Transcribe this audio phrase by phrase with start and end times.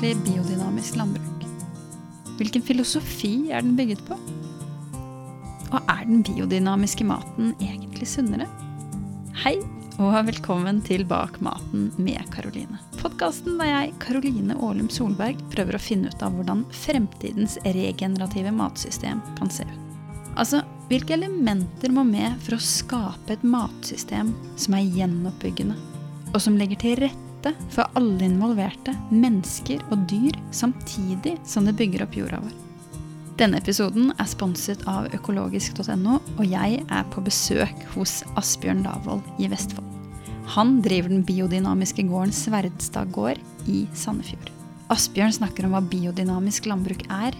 [0.00, 1.42] egentlig biodynamisk landbruk?
[2.38, 4.16] Hvilken filosofi er den bygget på?
[5.74, 8.46] Og er den biodynamiske maten egentlig sunnere?
[9.42, 9.58] Hei,
[10.00, 12.80] og velkommen til Bak maten med Karoline.
[13.02, 19.20] Podkasten der jeg, Karoline Aalum Solberg, prøver å finne ut av hvordan fremtidens regenerative matsystem
[19.36, 19.80] kan se ut.
[20.40, 25.76] Altså, hvilke elementer må med for å skape et matsystem som er gjenoppbyggende,
[26.30, 27.29] og som legger til rette
[27.72, 32.58] for alle involverte, mennesker og dyr, samtidig som det bygger opp jorda vår.
[33.40, 39.48] Denne episoden er sponset av økologisk.no, og jeg er på besøk hos Asbjørn Lavoll i
[39.48, 39.86] Vestfold.
[40.56, 44.52] Han driver den biodynamiske gården Sverdstad gård i Sandefjord.
[44.92, 47.36] Asbjørn snakker om hva biodynamisk landbruk er,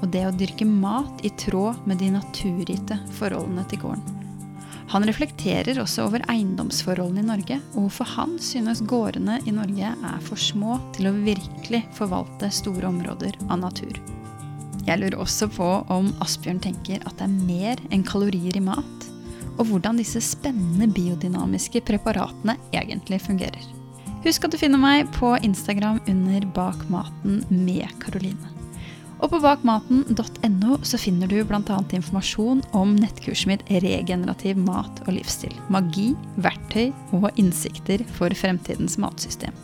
[0.00, 4.25] og det å dyrke mat i tråd med de naturgitte forholdene til gården.
[4.92, 10.20] Han reflekterer også over eiendomsforholdene i Norge, og hvorfor han synes gårdene i Norge er
[10.22, 13.98] for små til å virkelig forvalte store områder av natur.
[14.86, 19.08] Jeg lurer også på om Asbjørn tenker at det er mer enn kalorier i mat,
[19.56, 23.72] og hvordan disse spennende biodynamiske preparatene egentlig fungerer.
[24.22, 28.55] Husk at du finner meg på Instagram under Bak maten med Karoline.
[29.16, 31.78] Og på bakmaten.no så finner du bl.a.
[31.96, 35.54] informasjon om nettkurset mitt Regenerativ mat og livsstil.
[35.72, 39.56] Magi, verktøy og innsikter for fremtidens matsystem.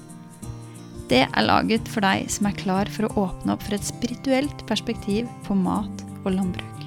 [1.12, 4.64] Det er laget for deg som er klar for å åpne opp for et spirituelt
[4.68, 6.86] perspektiv på mat og landbruk.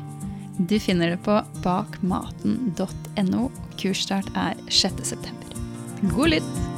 [0.57, 1.35] Du finner det på
[1.65, 3.49] bakmaten.no.
[3.75, 5.35] Kursstart er 6.9.
[6.15, 6.74] God lytt!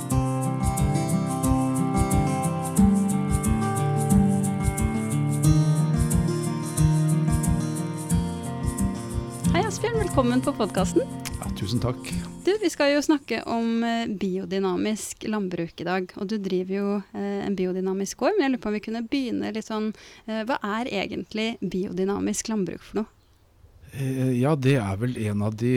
[10.17, 11.01] Velkommen på podkasten.
[11.43, 12.07] Ja, tusen takk.
[12.41, 16.07] Du, Vi skal jo snakke om eh, biodynamisk landbruk i dag.
[16.17, 18.33] Og du driver jo eh, en biodynamisk gård.
[18.33, 19.91] Men jeg lurer på om vi kunne begynne litt sånn
[20.25, 23.13] eh, Hva er egentlig biodynamisk landbruk for noe?
[23.93, 25.75] Eh, ja, det er vel en av de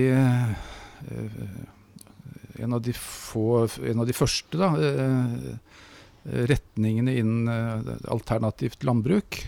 [2.65, 4.73] En av de få En av de første, da.
[6.49, 9.45] retningene innen alternativt landbruk.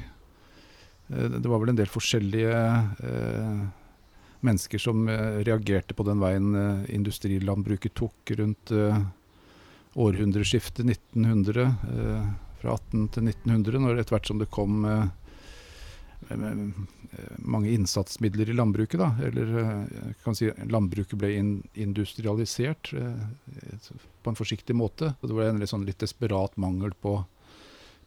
[1.08, 2.66] Det var vel en del forskjellige
[3.08, 3.70] eh,
[4.42, 9.02] mennesker som eh, reagerte på den veien eh, industrilandbruket tok rundt eh,
[9.94, 12.30] århundreskiftet 1900, eh,
[12.62, 14.86] fra 18 til 1900, når etter hvert som det kom
[17.42, 19.00] mange innsatsmidler i landbruket.
[19.00, 19.08] Da.
[19.26, 19.48] Eller
[20.22, 21.32] kan si landbruket ble
[21.74, 25.10] industrialisert på en forsiktig måte.
[25.18, 27.16] Det var en litt, sånn litt desperat mangel på,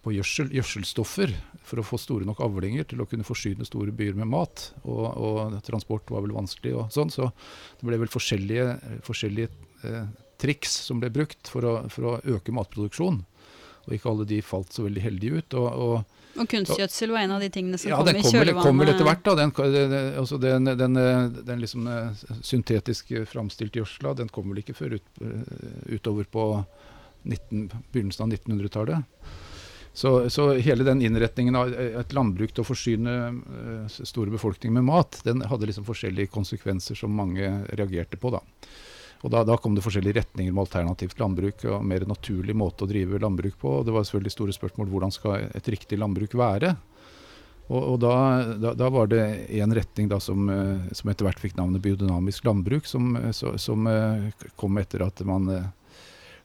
[0.06, 1.34] på gjødsel, gjødselstoffer
[1.66, 4.68] for å få store nok avlinger til å kunne forsyne store byer med mat.
[4.84, 7.32] Og, og transport var vel vanskelig og sånn, så
[7.80, 8.68] det ble vel forskjellige,
[9.08, 9.50] forskjellige
[9.90, 10.04] eh,
[10.42, 13.24] triks som ble brukt for å, for å øke matproduksjonen.
[13.86, 15.56] Og ikke alle de falt så veldig heldige ut.
[15.58, 18.50] og, og Og kunstgjødsel var en av de tingene som ja, kom i kjølvannet?
[18.50, 19.26] Ja, den kommer etter hvert.
[19.26, 19.36] da.
[19.42, 21.02] Den, altså den, den,
[21.50, 26.46] den liksom eh, syntetisk framstilte gjødsla den kommer vel ikke før ut, eh, utover på
[27.26, 29.34] 19, begynnelsen av 1900-tallet.
[29.96, 34.90] Så, så hele den innretningen av et landbruk til å forsyne eh, store befolkninger med
[34.90, 38.34] mat, den hadde liksom forskjellige konsekvenser som mange reagerte på.
[38.36, 38.42] da.
[39.24, 42.90] Og da, da kom det forskjellige retninger med alternativt landbruk og mer naturlig måte å
[42.92, 43.78] drive landbruk på.
[43.88, 46.76] Det var selvfølgelig store spørsmål hvordan skal et riktig landbruk være.
[47.66, 48.16] Og, og da,
[48.62, 49.24] da, da var det
[49.56, 53.88] én retning som, eh, som etter hvert fikk navnet biodynamisk landbruk, som, eh, så, som
[53.90, 54.28] eh,
[54.60, 55.72] kom etter at man eh,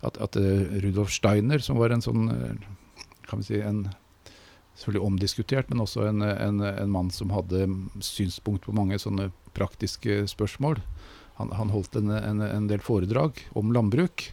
[0.00, 2.70] at, at eh, Rudolf Steiner, som var en sånn eh,
[3.30, 3.84] kan vi si en
[4.80, 7.66] selvfølgelig omdiskutert, men også en, en, en mann som hadde
[8.04, 10.80] synspunkt på mange sånne praktiske spørsmål.
[11.40, 14.30] Han, han holdt en, en, del foredrag om landbruk.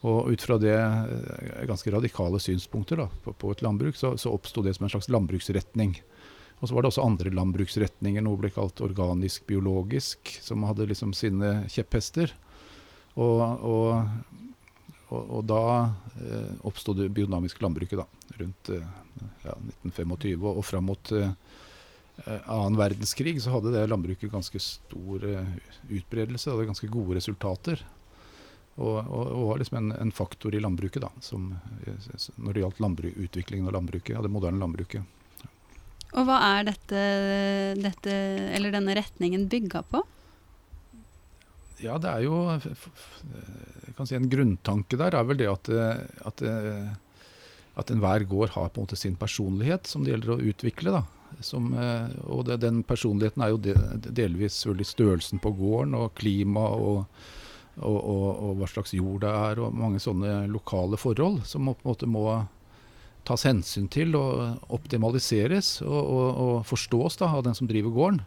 [0.00, 4.32] Og ut fra det eh, ganske radikale synspunkter da, på, på et landbruk, så, så
[4.32, 5.98] oppsto det som en slags landbruksretning.
[6.60, 11.66] Og så var det også andre landbruksretninger, noe ble kalt organisk-biologisk, som hadde liksom sine
[11.72, 12.32] kjepphester.
[13.20, 14.40] Og, og,
[15.16, 15.62] og, da
[16.22, 18.90] eh, oppsto det biodynamiske landbruket, da, rundt eh,
[19.44, 20.36] ja, 1925.
[20.38, 21.32] Og, og fram mot eh,
[22.26, 25.56] annen verdenskrig så hadde det landbruket ganske stor eh,
[26.00, 27.82] utbredelse, hadde ganske gode resultater.
[28.80, 31.50] Og, og, og var liksom en, en faktor i landbruket, da, som,
[31.84, 35.16] eh, når det gjaldt landbruk, utviklingen av landbruket, av det moderne landbruket.
[36.10, 37.02] Og hva er dette,
[37.78, 38.14] dette,
[38.74, 40.00] denne retningen bygga på?
[41.80, 42.40] Ja, det er jo
[43.90, 46.92] jeg kan si En grunntanke der er vel det at, eh, at, eh,
[47.80, 50.94] at enhver gård har på en måte sin personlighet som det gjelder å utvikle.
[50.98, 51.02] da.
[51.40, 53.74] Som, eh, og det, den personligheten er jo de,
[54.10, 57.06] delvis størrelsen på gården og klima og,
[57.80, 61.78] og, og, og hva slags jord det er, og mange sånne lokale forhold som på
[61.78, 62.26] en måte må
[63.24, 68.22] tas hensyn til og optimaliseres og forstås da, av den som driver gården.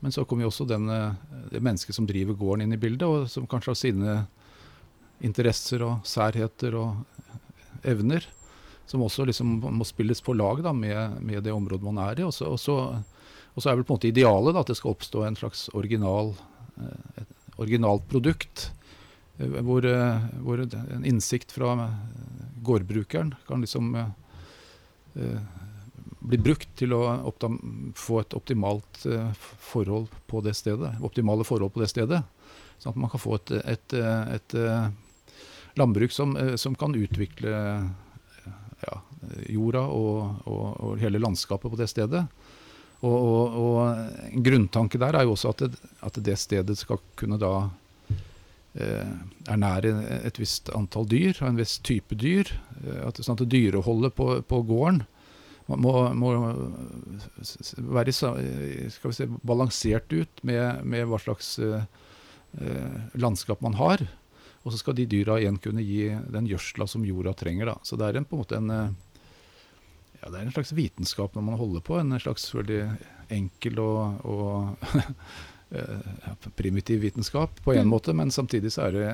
[0.00, 0.86] Men så kommer jo også den,
[1.50, 4.18] det mennesket som driver gården inn i bildet, og som kanskje har sine
[5.26, 8.26] interesser og særheter og evner.
[8.88, 12.26] Som også liksom må spilles på lag da, med, med, det området man er i.
[12.28, 12.78] Og så, og så,
[13.54, 15.66] og så er vel på en måte idealet da, at det skal oppstå en slags
[15.76, 16.32] original,
[17.18, 18.70] et originalt produkt.
[19.38, 19.84] Hvor,
[20.42, 21.74] hvor en innsikt fra
[22.66, 23.92] gårdbrukeren kan liksom
[26.18, 27.02] blir brukt til å
[27.96, 30.96] få et optimalt uh, forhold på det stedet.
[31.04, 32.22] Optimale forhold på det stedet.
[32.78, 34.88] Sånn at man kan få et, et, et, et uh,
[35.78, 37.52] landbruk som, uh, som, kan utvikle
[38.78, 39.00] ja,
[39.50, 42.24] jorda og, og, og, hele landskapet på det stedet.
[42.98, 47.02] Og, og, og En grunntanke der er jo også at det, at det stedet skal
[47.18, 47.68] kunne da
[49.48, 49.90] ernære
[50.22, 52.50] et visst antall dyr, en viss type dyr.
[53.02, 55.00] At, sånn at dyreholdet på, på gården
[55.76, 56.30] må, må
[57.92, 61.84] være si, balansert ut med, med hva slags eh,
[63.12, 64.06] landskap man har.
[64.64, 67.72] Og så skal de dyra igjen kunne gi den gjødsla som jorda trenger.
[67.72, 67.76] Da.
[67.84, 68.72] Så det er en, på en måte en,
[70.18, 71.98] ja, det er en slags vitenskap når man holder på.
[72.00, 72.82] En slags veldig
[73.32, 74.98] enkel og, og
[76.56, 77.92] primitiv vitenskap på en mm.
[77.92, 79.08] måte, men samtidig så er det,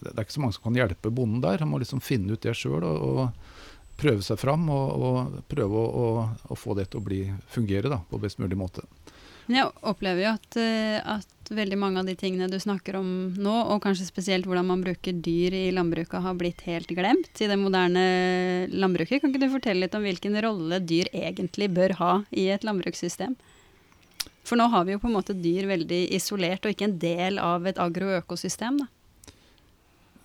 [0.00, 1.60] det er ikke så mange som kan hjelpe bonden der.
[1.62, 2.80] Han må liksom finne ut det sjøl.
[2.80, 3.58] Og, og,
[4.02, 7.22] prøve seg fram og, og prøve å, å, å, få det til å bli,
[7.52, 8.84] fungere da, på best mulig måte.
[9.50, 13.54] Jeg opplever jo at, eh, at, veldig mange av de tingene du snakker om nå,
[13.74, 17.58] og kanskje spesielt hvordan man bruker dyr i landbruket, har blitt helt glemt i det
[17.60, 18.04] moderne
[18.72, 19.20] landbruket.
[19.20, 23.36] Kan ikke du fortelle litt om hvilken rolle dyr egentlig bør ha i et landbrukssystem?
[24.46, 27.38] For nå har vi jo på en måte dyr veldig isolert, og ikke en del
[27.42, 28.80] av et agroøkosystem.
[28.80, 28.88] da.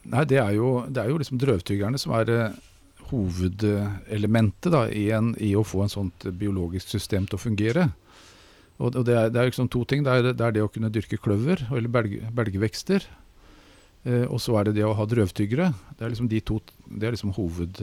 [0.07, 2.57] Nei, det er jo, det er jo liksom drøvtyggerne som er eh,
[3.11, 7.87] hovedelementet da, i, en, i, å få en sånt biologisk system til å fungere.
[8.77, 10.03] Og, og det, er, det er liksom to ting.
[10.05, 13.05] Det er, det er, det å kunne dyrke kløver, eller belge, belgevekster.
[14.05, 15.71] Eh, og så er det det å ha drøvtyggere.
[15.97, 17.81] Det er liksom de to Det er liksom hoved...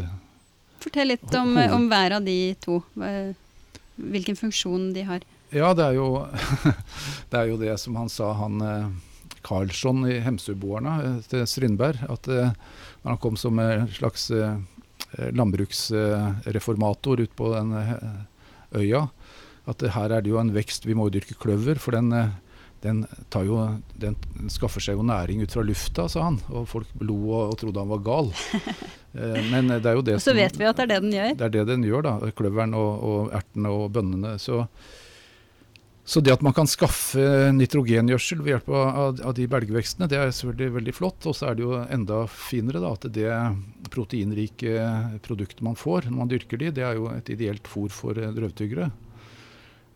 [0.85, 1.73] Fortell litt om, hoved.
[1.73, 2.83] om hver av de to.
[3.97, 5.25] Hvilken funksjon de har.
[5.55, 6.09] Ja, det er jo
[7.31, 8.89] det, er jo det som han sa, han eh,
[9.45, 12.03] Karlsson i Hemsøboerne eh, til Strindberg.
[12.11, 12.55] At eh,
[13.03, 14.55] når han kom som en slags Eh,
[15.35, 19.07] landbruksreformator ute på den eh, øya.
[19.71, 21.81] At her er det jo en vekst, vi må jo dyrke kløver.
[21.81, 22.35] For den, eh,
[22.85, 23.05] den,
[23.47, 23.61] jo,
[24.01, 24.19] den
[24.53, 26.41] skaffer seg jo næring ut fra lufta, sa han.
[26.53, 28.33] Og folk lo og, og trodde han var gal.
[29.53, 31.33] Men det er jo det Og så vet vi at det er det den gjør.
[31.39, 32.15] Det er det den gjør, da.
[32.35, 34.37] Kløveren og, og ertene og bønnene.
[34.43, 34.65] Så
[36.05, 37.23] så det at man kan skaffe
[37.57, 41.25] nitrogengjødsel ved hjelp av, de belgvekstene, det er selvfølgelig veldig flott.
[41.31, 43.31] Og så er det jo enda finere da, at det
[43.89, 44.75] proteinrike
[45.25, 48.35] produktet man får når man dyrker de, det er jo et ideelt fôr for eh,
[48.37, 48.91] drøvtyggere.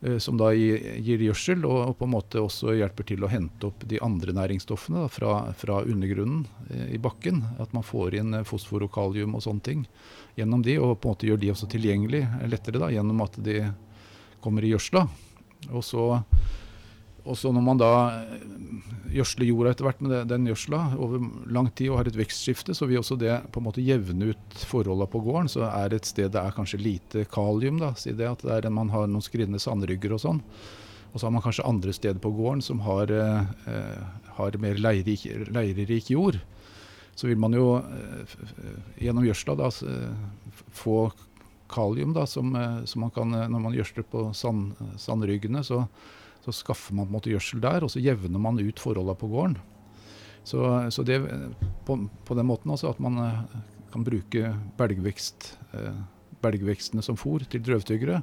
[0.01, 3.85] Eh, som da gir gjødsel, og, på en måte også hjelper til å hente opp
[3.93, 7.45] de andre næringsstoffene da, fra, fra, undergrunnen eh, i bakken.
[7.61, 9.85] At man får inn fosfor og kalium og sånne ting
[10.41, 13.61] gjennom de, og på en måte gjør de også tilgjengelig lettere da, gjennom at de
[14.41, 15.09] kommer i gjødsla.
[15.73, 18.47] Og så, når man da eh,
[19.19, 22.89] gjødsler jorda etter hvert med den gjødsla over lang tid og har et vekstskifte, så
[22.89, 25.51] vil også det på en måte jevne ut forholdene på gården.
[25.53, 28.61] Så er det et sted det er kanskje lite kalium, da, si det at det
[28.61, 30.45] er, man har noen skrinne sandrygger og sånn.
[31.13, 33.99] Og så har man kanskje andre steder på gården som har, eh,
[34.39, 36.41] har mer leirerik, leirerik jord.
[37.19, 38.37] Så vil man jo eh,
[39.03, 41.09] gjennom gjødsla da eh, få
[41.69, 45.85] kalium da, som, eh, som, man kan, eh, når man gjødsler på sand, sandryggene, så,
[46.45, 49.31] så, skaffer man på en måte gjødsel der, og så jevner man ut forholdene på
[49.33, 49.59] gården.
[50.49, 50.63] Så,
[50.95, 51.19] så det,
[51.85, 53.59] på, på, den måten altså at man eh,
[53.93, 55.55] kan bruke belgvekst,
[56.45, 58.21] belgvekstene som fôr til drøvtyggere,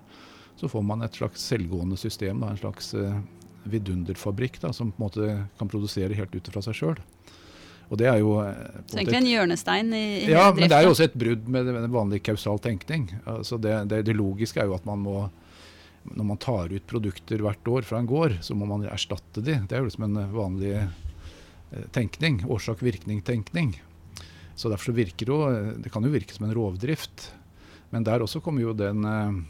[0.56, 2.94] så får man et slags selvgående system, da, en slags
[3.66, 7.02] vidunderfabrikk da, som på en måte kan produsere helt ut fra seg sjøl.
[7.90, 10.88] Og det er jo eh, Så egentlig en hjørnestein i, i Ja, men det er
[10.88, 13.08] jo også et brudd med, med vanlig kausal tenkning.
[13.30, 15.18] Altså det, det, det, logiske er jo at man må
[16.06, 19.58] Når man tar ut produkter hvert år fra en gård, så må man erstatte de.
[19.66, 22.44] Det er jo liksom en vanlig eh, tenkning.
[22.46, 23.74] Årsak-virkning-tenkning.
[24.56, 25.40] Så derfor så virker jo
[25.82, 27.32] Det kan jo virke som en rovdrift.
[27.90, 29.42] Men der også kommer jo den eh,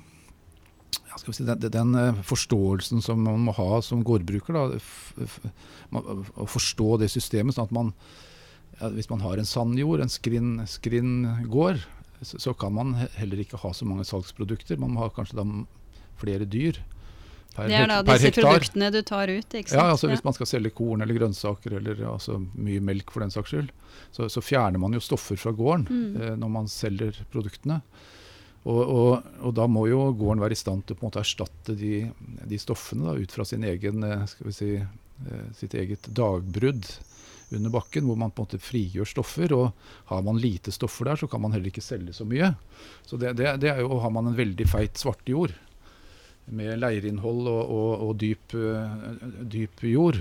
[1.21, 4.55] si, den, den, forståelsen som man må ha som gårdbruker.
[4.55, 4.63] Da,
[5.95, 7.55] å forstå det systemet.
[7.55, 7.93] sånn at man
[8.79, 11.79] ja, Hvis man har en sandjord, en skrinn, skrinn gård,
[12.21, 14.79] så, så, kan man heller ikke ha så mange salgsprodukter.
[14.81, 15.45] Man må ha kanskje da
[16.19, 16.81] flere dyr.
[17.55, 18.49] Per, det er da disse hektar.
[18.49, 19.47] produktene du tar ut?
[19.47, 19.79] ikke sant?
[19.79, 23.31] Ja, altså Hvis man skal selge korn eller grønnsaker eller altså, mye melk for den
[23.31, 23.71] saks skyld,
[24.11, 26.17] så, så, fjerner man jo stoffer fra gården mm.
[26.19, 27.79] eh, når man selger produktene.
[28.65, 31.21] Og, og, og, da må jo gården være i stand til å på en måte
[31.21, 32.07] erstatte de,
[32.49, 36.89] de stoffene da, ut fra sin egen, eh, si, eh, sitt eget dagbrudd
[37.53, 39.53] under bakken, hvor man på en måte frigjør stoffer.
[39.53, 42.55] og Har man lite stoffer der, så kan man heller ikke selge så mye.
[43.05, 45.53] Så det, det, det er jo, Har man en veldig feit svartjord
[46.45, 48.53] med leirinnhold og, og, og dyp,
[49.49, 50.19] dyp, jord,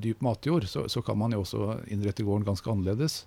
[0.00, 3.18] dyp matjord, så, så, kan man jo også innrette gården ganske annerledes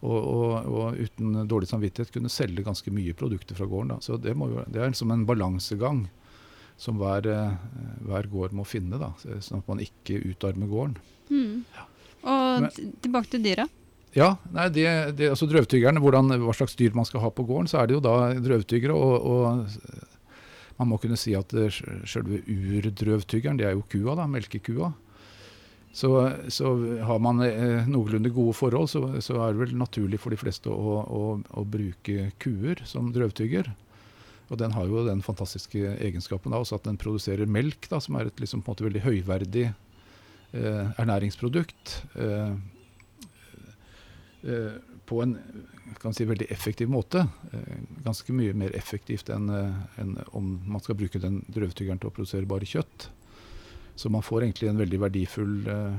[0.00, 3.92] og, og, og, uten dårlig samvittighet kunne selge ganske mye produkter fra gården.
[3.94, 3.98] Da.
[4.04, 6.06] Så det, jo, det er som en balansegang
[6.80, 7.58] som hver, eh,
[8.08, 9.12] hver, gård må finne, da,
[9.44, 10.96] sånn at man ikke utarmer gården.
[11.28, 11.58] Mm.
[11.76, 11.84] Ja.
[12.20, 13.66] Og Men, tilbake til dyra?
[14.16, 14.86] Ja, nei, det,
[15.20, 17.98] det, altså drøvtyggerne, hvordan, hva slags dyr man skal ha på gården, så er det
[17.98, 18.96] jo da drøvtyggere.
[18.96, 24.90] Og, og man må kunne si at selve urdrøvtyggeren, det er jo kua, da, melkekua.
[25.92, 26.70] Så, så,
[27.02, 30.70] har man eh, noenlunde gode forhold, så, så, er det vel naturlig for de fleste
[30.70, 33.72] å, å, å bruke kuer som drøvtygger.
[34.50, 38.30] Og den har jo den fantastiske egenskapen da, at den produserer melk, da, som er
[38.30, 41.96] et liksom, veldig høyverdig eh, ernæringsprodukt.
[42.14, 42.54] Eh,
[44.46, 44.78] eh,
[45.10, 47.26] på en si, veldig effektiv måte.
[47.52, 52.10] Eh, ganske mye mer effektivt enn eh, en om man skal bruke den drøvtyggeren til
[52.10, 53.10] å produsere bare kjøtt.
[54.00, 55.96] Så man får egentlig en veldig verdifull eh,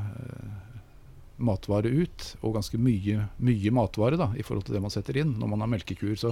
[1.37, 5.35] matvare ut, og ganske mye, mye, matvare da, i forhold til det man setter inn
[5.37, 6.17] når man har melkekuer.
[6.17, 6.31] Så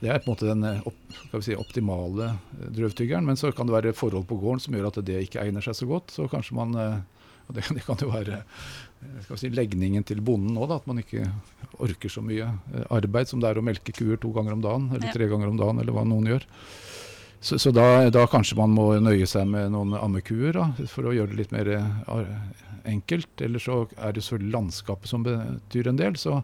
[0.00, 3.22] det er på en måte den eh, opp, si, optimale eh, drøvtyggeren.
[3.28, 5.78] Men så kan det være forhold på gården som gjør at det ikke egner seg
[5.78, 6.10] så godt.
[6.16, 6.74] Så kanskje man
[7.46, 8.40] og det, det, kan jo være
[9.38, 11.28] si, legningen til bonden òg, at man ikke
[11.84, 12.48] orker så mye
[12.88, 15.60] arbeid som det er å melke kuer to ganger om dagen, eller tre ganger om
[15.60, 16.48] dagen, eller hva noen gjør.
[17.44, 21.10] Så, så da, da, kanskje man må nøye seg med noen ammekuer da, for å
[21.12, 22.30] gjøre det litt mer eh,
[22.88, 23.34] enkelt.
[23.44, 26.16] Eller så er det selvfølgelig landskapet som betyr en del.
[26.16, 26.38] Så,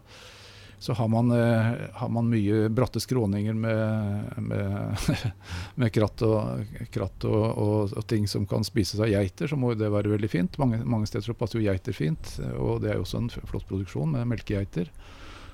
[0.77, 5.07] så har, man, eh, har, man, mye bratte skråninger med, med,
[5.81, 9.73] med kratt, og, kratt og, og, og, ting som kan spises av geiter, så må
[9.73, 10.59] det være veldig fint.
[10.61, 13.65] Mange, mange steder så passer jo geiter fint, og det er jo også en flott
[13.71, 14.93] produksjon med melkegeiter.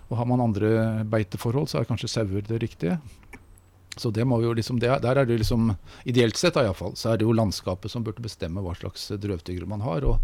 [0.10, 3.00] Og har man andre beiteforhold, så er kanskje sauer det riktige.
[3.98, 5.72] Så det må vi jo liksom, det, Der er det liksom,
[6.06, 9.86] ideelt sett iallfall, så er det jo landskapet som burde bestemme hva slags drøvtyggere man
[9.86, 10.06] har.
[10.06, 10.20] og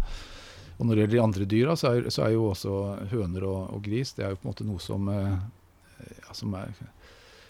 [0.74, 2.72] og når det gjelder de andre dyra, så er, så er jo også
[3.12, 5.36] høner og, og, gris det er jo på en måte noe som, eh,
[6.18, 6.72] ja, som, er,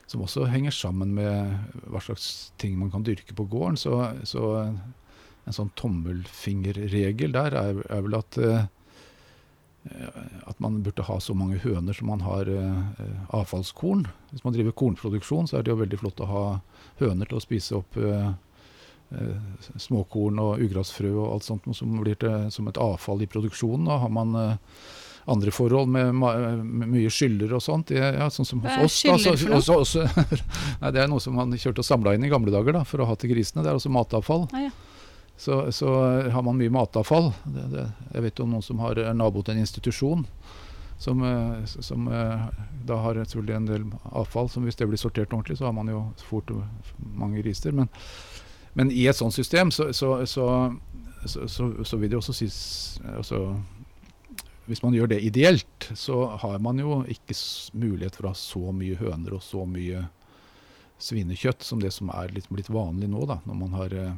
[0.06, 1.54] som, også henger sammen med
[1.88, 3.80] hva slags ting man kan dyrke på gården.
[3.80, 3.96] Så,
[4.28, 8.64] så en sånn tommelfingerregel der er, er vel at Eh,
[10.44, 13.04] at man burde ha så mange høner som man har uh,
[13.36, 14.06] avfallskorn.
[14.30, 16.44] Hvis man driver kornproduksjon, så er det jo veldig flott å ha
[17.02, 18.32] høner til å spise opp uh,
[19.78, 23.90] småkorn og ugrasfrø og alt sånt som blir til, som et avfall i produksjonen.
[23.90, 24.32] Da har man
[25.30, 26.64] andre forhold med, med,
[26.96, 27.92] mye skyller og sånt.
[27.92, 28.96] Det, ja, sånn som hos oss.
[29.04, 30.40] Da, så, også, også,
[30.80, 33.04] nei, det er noe som man kjørte og samla inn i gamle dager da, for
[33.04, 33.62] å ha til grisene.
[33.62, 34.48] Det er også matavfall.
[34.50, 34.74] Ah, ja
[35.36, 35.88] så, så,
[36.30, 37.32] har man mye matavfall.
[37.44, 40.26] Det, det, jeg vet om noen som har nabo til en institusjon.
[40.98, 42.44] Som, eh, som eh,
[42.86, 44.48] da har selvfølgelig en del avfall.
[44.48, 46.50] som Hvis det blir sortert ordentlig, så har man jo fort
[46.96, 47.74] mange griser.
[47.74, 47.90] Men,
[48.74, 50.24] men i et sånt system så, så,
[51.26, 52.58] så vil det også sies
[53.16, 53.56] altså,
[54.66, 57.36] Hvis man gjør det ideelt, så har man jo ikke
[57.74, 60.06] mulighet for å ha så mye høner og så mye
[61.04, 64.14] svinekjøtt som det som er litt blitt vanlig nå, da, når man har eh,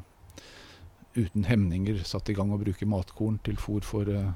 [1.16, 4.30] uten hemninger satt i gang å bruke matkorn til fôr for uh,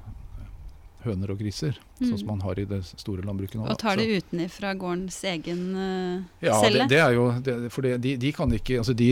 [1.04, 1.76] høner og griser.
[1.98, 2.02] Mm.
[2.08, 3.66] Sånn som man har i det store landbruket nå.
[3.70, 6.84] Og tar det utenfra gårdens egen uh, ja, celle?
[6.84, 9.10] Ja, det, det, er jo det, For de, de, kan ikke altså de,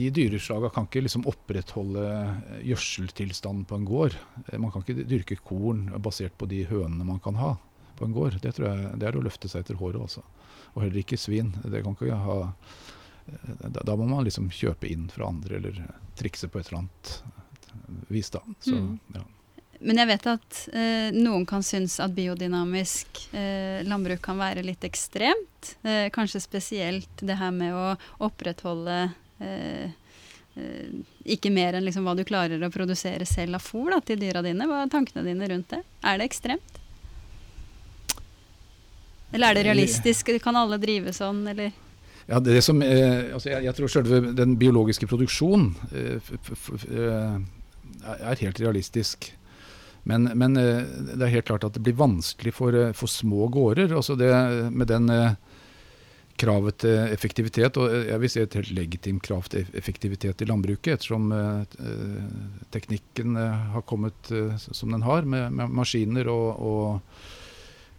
[0.00, 2.06] de dyreslaga kan ikke liksom opprettholde
[2.64, 4.16] gjødseltilstanden på en gård.
[4.46, 7.54] Eh, man kan ikke dyrke korn basert på de hønene man kan ha
[7.98, 8.40] på en gård.
[8.42, 10.24] Det, tror jeg, det er å løfte seg etter håret, altså.
[10.72, 11.52] Og heller ikke svin.
[11.60, 12.38] Det kan ikke ha
[13.24, 15.78] da, da, må man liksom kjøpe inn fra andre, eller
[16.18, 17.12] trikse på et eller annet
[18.08, 18.42] vis, da.
[18.60, 18.98] Så, mm.
[19.14, 19.24] ja.
[19.82, 24.84] Men jeg vet at eh, noen kan synes at biodynamisk eh, landbruk kan være litt
[24.86, 25.72] ekstremt.
[25.82, 27.88] Eh, kanskje spesielt det her med å
[28.22, 28.98] opprettholde
[29.42, 29.90] eh,
[30.54, 30.92] eh,
[31.34, 34.68] ikke mer enn liksom hva du klarer å produsere selv av fôr til dyra dine.
[34.70, 35.82] Hva er tankene dine rundt det?
[36.06, 36.78] Er det ekstremt?
[39.32, 40.30] Eller er det realistisk?
[40.44, 41.72] Kan alle drive sånn, eller?
[42.26, 46.32] Ja, det som, eh, altså jeg, jeg, tror selve den biologiske produksjonen eh,
[46.88, 47.42] eh
[48.02, 49.28] er helt realistisk.
[50.02, 50.82] Men, men, eh,
[51.14, 53.94] det er helt klart at det blir vanskelig for, eh, for små gårder.
[53.94, 54.30] Altså det,
[54.74, 55.36] med den eh,
[56.42, 60.96] kravet til effektivitet, og jeg vil si et helt legitimt krav til effektivitet i landbruket,
[60.96, 61.28] ettersom
[62.72, 67.36] teknikken har kommet som den har, med, med maskiner og, og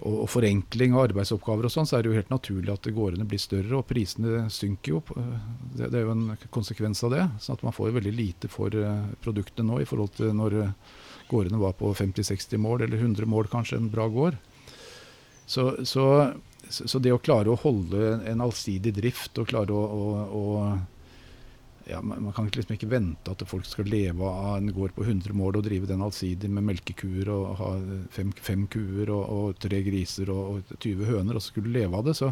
[0.04, 3.28] og, og, forenkling av arbeidsoppgaver og sånn, så er det jo helt naturlig at gårdene
[3.30, 5.02] blir større, og prisene synker jo.
[5.74, 7.24] Det, det er jo en konsekvens av det.
[7.44, 10.74] sånn at man får veldig lite for uh, produktene nå i forhold til når uh,
[11.32, 14.40] gårdene var på 50-60 mål, eller 100 mål kanskje, en bra gård.
[15.46, 16.08] Så, så,
[16.70, 20.04] så, det å klare å holde en allsidig drift og klare å, å,
[20.40, 20.44] å
[21.86, 25.36] ja, man, kan liksom ikke vente at folk skal leve av en gård på 100
[25.36, 27.72] mål og drive den allsidig med melkekuer og ha
[28.14, 32.08] fem, fem kuer og, og, tre griser og, og, 20 høner, og skulle leve av
[32.08, 32.16] det.
[32.20, 32.32] Så,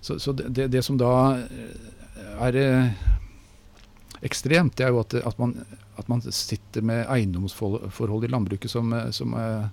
[0.00, 1.12] så, så det, det, som da
[2.46, 3.06] er eh,
[4.26, 5.56] ekstremt, det er jo at, at, man,
[5.98, 9.68] at man, sitter med eiendomsforhold i landbruket som, som er,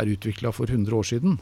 [0.00, 1.36] er utvikla for 100 år siden.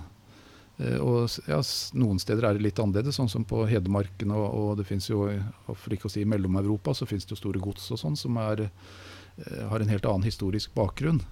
[0.83, 1.61] Eh, og ja,
[1.99, 4.35] Noen steder er det litt annerledes, sånn som på Hedmarken.
[4.35, 5.27] Og, og det finnes jo,
[5.69, 8.41] for ikke å si i Mellom-Europa, så finnes det jo store gods og sånn som
[8.43, 11.23] er, eh, har en helt annen historisk bakgrunn.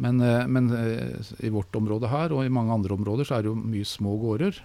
[0.00, 0.72] Men, eh, men,
[1.44, 4.16] i vårt område her og i mange andre områder så er det jo mye små
[4.22, 4.62] gårder.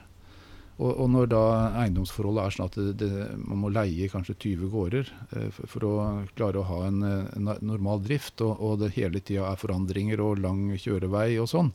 [0.75, 1.43] Og, og når da
[1.85, 5.11] eiendomsforholdet er sånn at det, det, man må leie kanskje 20 gårder
[5.55, 5.93] for, for, å
[6.35, 6.97] klare å ha en,
[7.31, 11.71] en normal drift, og, og det hele tida er forandringer og lang kjørevei og sånn,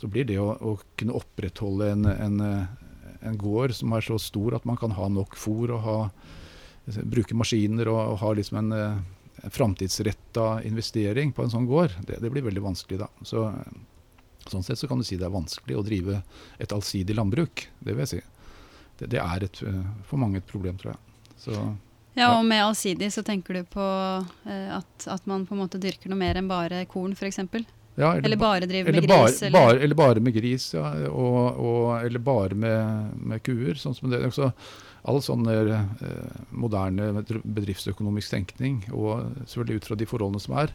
[0.00, 2.40] så blir det å, å kunne opprettholde en, en,
[3.20, 5.98] en, gård som er så stor at man kan ha nok fôr og ha,
[7.02, 12.20] bruke maskiner og, og ha liksom en, en framtidsretta investering på en sånn gård, det,
[12.22, 13.10] det, blir veldig vanskelig da.
[13.24, 13.48] Så,
[14.46, 16.20] sånn sett så kan du si det er vanskelig å drive
[16.62, 17.66] et allsidig landbruk.
[17.80, 18.22] Det vil jeg si.
[19.00, 19.64] Det, det er et,
[20.08, 21.02] for mange et problem, tror jeg.
[21.40, 21.56] Så,
[22.16, 23.86] ja, og med allsidig så tenker du på
[24.48, 27.42] eh, at, at, man på en måte dyrker noe mer enn bare korn, f.eks.?
[27.96, 29.42] Ja, eller, eller, bare drive med bare, gris?
[29.42, 29.52] Eller?
[29.56, 30.90] Bare, eller bare med gris, ja.
[31.08, 33.78] Og, og, eller bare med, med, kuer.
[33.80, 34.20] sånn som det.
[34.28, 34.50] Også,
[35.08, 35.76] all sånn eh,
[36.50, 40.72] moderne bedriftsøkonomisk tenkning, og selvfølgelig ut fra de forholdene som er,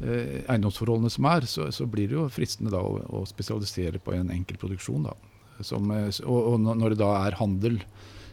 [0.00, 4.16] eh, eiendomsforholdene som er, så, så, blir det jo fristende da å, å spesialisere på
[4.16, 5.06] en enkel produksjon.
[5.06, 5.14] da.
[5.62, 7.78] Som, eh, og, og, når det da er handel,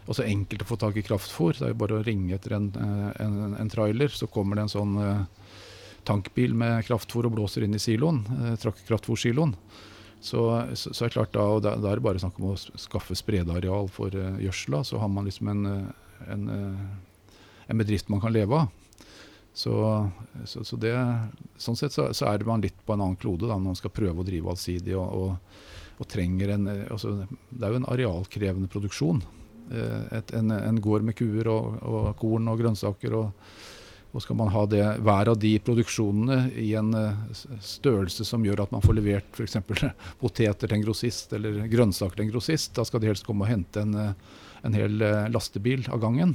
[0.08, 2.56] og så enkelt å få tak i kraftfôr, det er jo bare å ringe etter
[2.56, 5.26] en, eh, en, en trailer, så kommer det en sånn eh,
[6.08, 8.56] tankbil med kraftfôr og blåser inn i siloen, eh,
[8.88, 9.54] kraftfôrsiloen,
[10.20, 10.42] så,
[10.74, 12.58] så, så, er det klart da, og da, da, er det bare snakk om å
[12.58, 14.80] skaffe spredeareal for uh, gjødsla.
[14.82, 18.72] Så har man liksom en, eh, en, en, bedrift man kan leve av.
[19.54, 19.74] Så,
[20.46, 20.90] så det,
[21.58, 24.22] sånn sett så, er man litt på en annen klode da, når man skal prøve
[24.22, 24.96] å drive allsidig.
[24.98, 25.62] Og, og,
[26.02, 27.14] og trenger en, altså,
[27.50, 29.22] det er jo en arealkrevende produksjon.
[29.70, 33.14] Et, en, en gård med kuer og, og korn og grønnsaker.
[33.22, 33.77] og
[34.12, 38.64] og skal man ha det, hver av de produksjonene i en eh, størrelse som gjør
[38.64, 39.58] at man får levert f.eks.
[40.22, 43.52] poteter til en grossist eller grønnsaker til en grossist, da skal de helst komme og
[43.52, 46.32] hente en, eh, en hel eh, lastebil av gangen.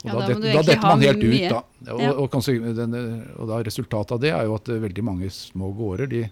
[0.00, 1.58] Og ja, da, det, da detter man helt ut, da.
[1.90, 2.12] Og, ja.
[2.14, 2.94] og, og, den,
[3.36, 6.22] og da resultatet av det er jo at veldig mange små gårder de,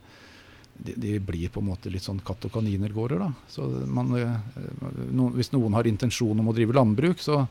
[0.78, 3.26] de, de, blir på en måte litt sånn katt og kaniner-gårder.
[3.26, 3.50] da.
[3.50, 4.14] Så man,
[5.10, 7.42] no, Hvis noen har intensjon om å drive landbruk, så,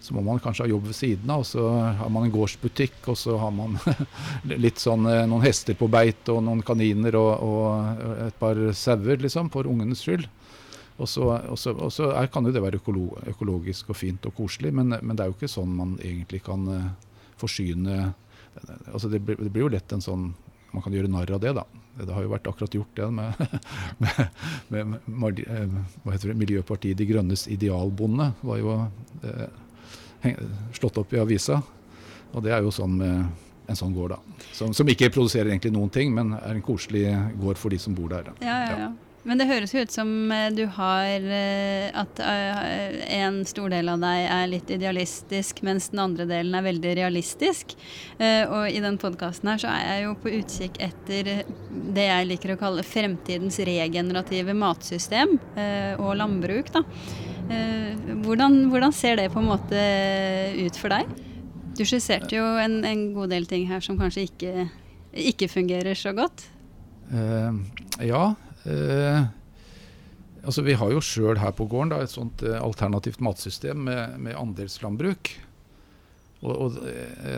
[0.00, 1.44] så må man kanskje ha jobb ved siden av.
[1.44, 1.64] Og så
[2.00, 3.76] har man en gårdsbutikk, og så har man
[4.64, 9.20] litt sånn eh, noen hester på beit og noen kaniner og, og et par sauer,
[9.20, 10.28] liksom, for ungenes skyld.
[11.00, 11.26] Og så,
[12.32, 15.38] kan jo det være økolo, økologisk og fint og koselig, men, men, det er jo
[15.38, 16.90] ikke sånn man egentlig kan uh,
[17.40, 18.10] forsyne
[18.92, 20.26] altså det, blir, det blir jo lett en sånn
[20.70, 21.64] man kan gjøre narr av det, da.
[22.00, 23.40] Det har jo vært akkurat gjort det med,
[24.72, 25.72] med, med, eh,
[26.06, 28.30] med Miljøpartiet De Grønnes idealbonde.
[28.46, 28.76] var jo
[29.26, 29.48] eh,
[30.76, 31.60] slått opp i avisa.
[32.30, 34.46] Og det er jo sånn med en sånn gård, da.
[34.52, 37.06] Som, som, ikke produserer egentlig noen ting, men er en koselig
[37.38, 38.32] gård for de som bor der.
[38.42, 38.90] Ja, ja, ja.
[39.28, 43.90] Men det høres jo ut som eh, du har eh, At eh, en stor del
[43.92, 47.74] av deg er litt idealistisk, mens den andre delen er veldig realistisk.
[48.20, 51.30] Og i den podkasten her så er jeg jo på utkikk etter
[51.96, 55.36] det jeg liker å kalle fremtidens regenerative matsystem
[55.98, 56.82] og landbruk, da.
[57.50, 59.80] Eh, hvordan, hvordan, ser det på en måte
[60.60, 61.10] ut for deg?
[61.78, 64.68] Du skisserte jo en, en god del ting her som kanskje ikke,
[65.32, 66.46] ikke fungerer så godt.
[67.10, 67.58] Uh,
[68.06, 68.22] ja.
[68.62, 69.26] Uh,
[70.44, 74.38] altså vi har jo sjøl her på gården da, et sånt alternativt matsystem med, med
[74.38, 75.32] andelslandbruk.
[76.40, 76.78] Og, og,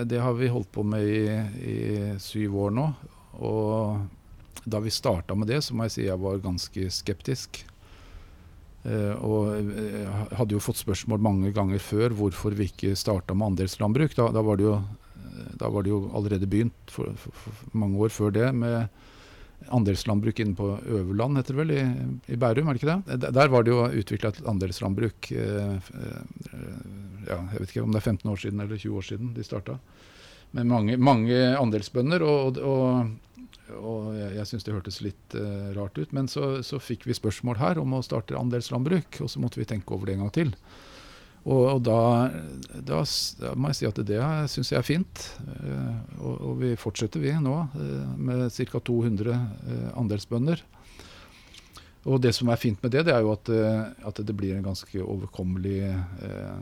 [0.07, 1.23] det har vi holdt på med i,
[1.67, 1.79] i
[2.23, 2.85] syv år nå.
[3.43, 7.65] Og da vi starta med det, så må jeg si jeg var ganske skeptisk.
[8.83, 13.53] Uh, og eh, hadde jo fått spørsmål mange ganger før hvorfor vi ikke starta med
[13.53, 14.17] andelslandbruk.
[14.19, 14.73] Da, da, var jo,
[15.23, 18.91] eh, da, var det jo, allerede begynt for, for, for mange år før det med
[19.71, 21.83] andelslandbruk inne på Øverland, heter det vel, i,
[22.35, 23.31] i, Bærum, er det ikke det?
[23.39, 25.69] Der var det jo utvikla et andelslandbruk ja,
[27.29, 29.79] Jeg vet ikke om det er 15 år siden eller 20 år siden de starta.
[30.57, 32.25] Med mange, mange andelsbønder.
[32.25, 33.11] Og, og,
[33.79, 36.15] og jeg, syns det hørtes litt uh, rart ut.
[36.17, 39.69] Men så, så, fikk vi spørsmål her om å starte andelslandbruk, og så måtte vi
[39.69, 40.57] tenke over det en gang til.
[41.43, 42.03] Og, og da,
[42.71, 43.01] da,
[43.41, 44.21] da, må jeg si at det
[44.53, 45.25] syns jeg er fint.
[45.63, 48.85] Uh, og, vi fortsetter vi nå uh, med ca.
[48.93, 49.41] 200
[49.99, 50.63] andelsbønder.
[52.03, 53.47] Og det som er fint med det, det er jo at,
[54.03, 56.57] at det blir en ganske overkommelig Eh,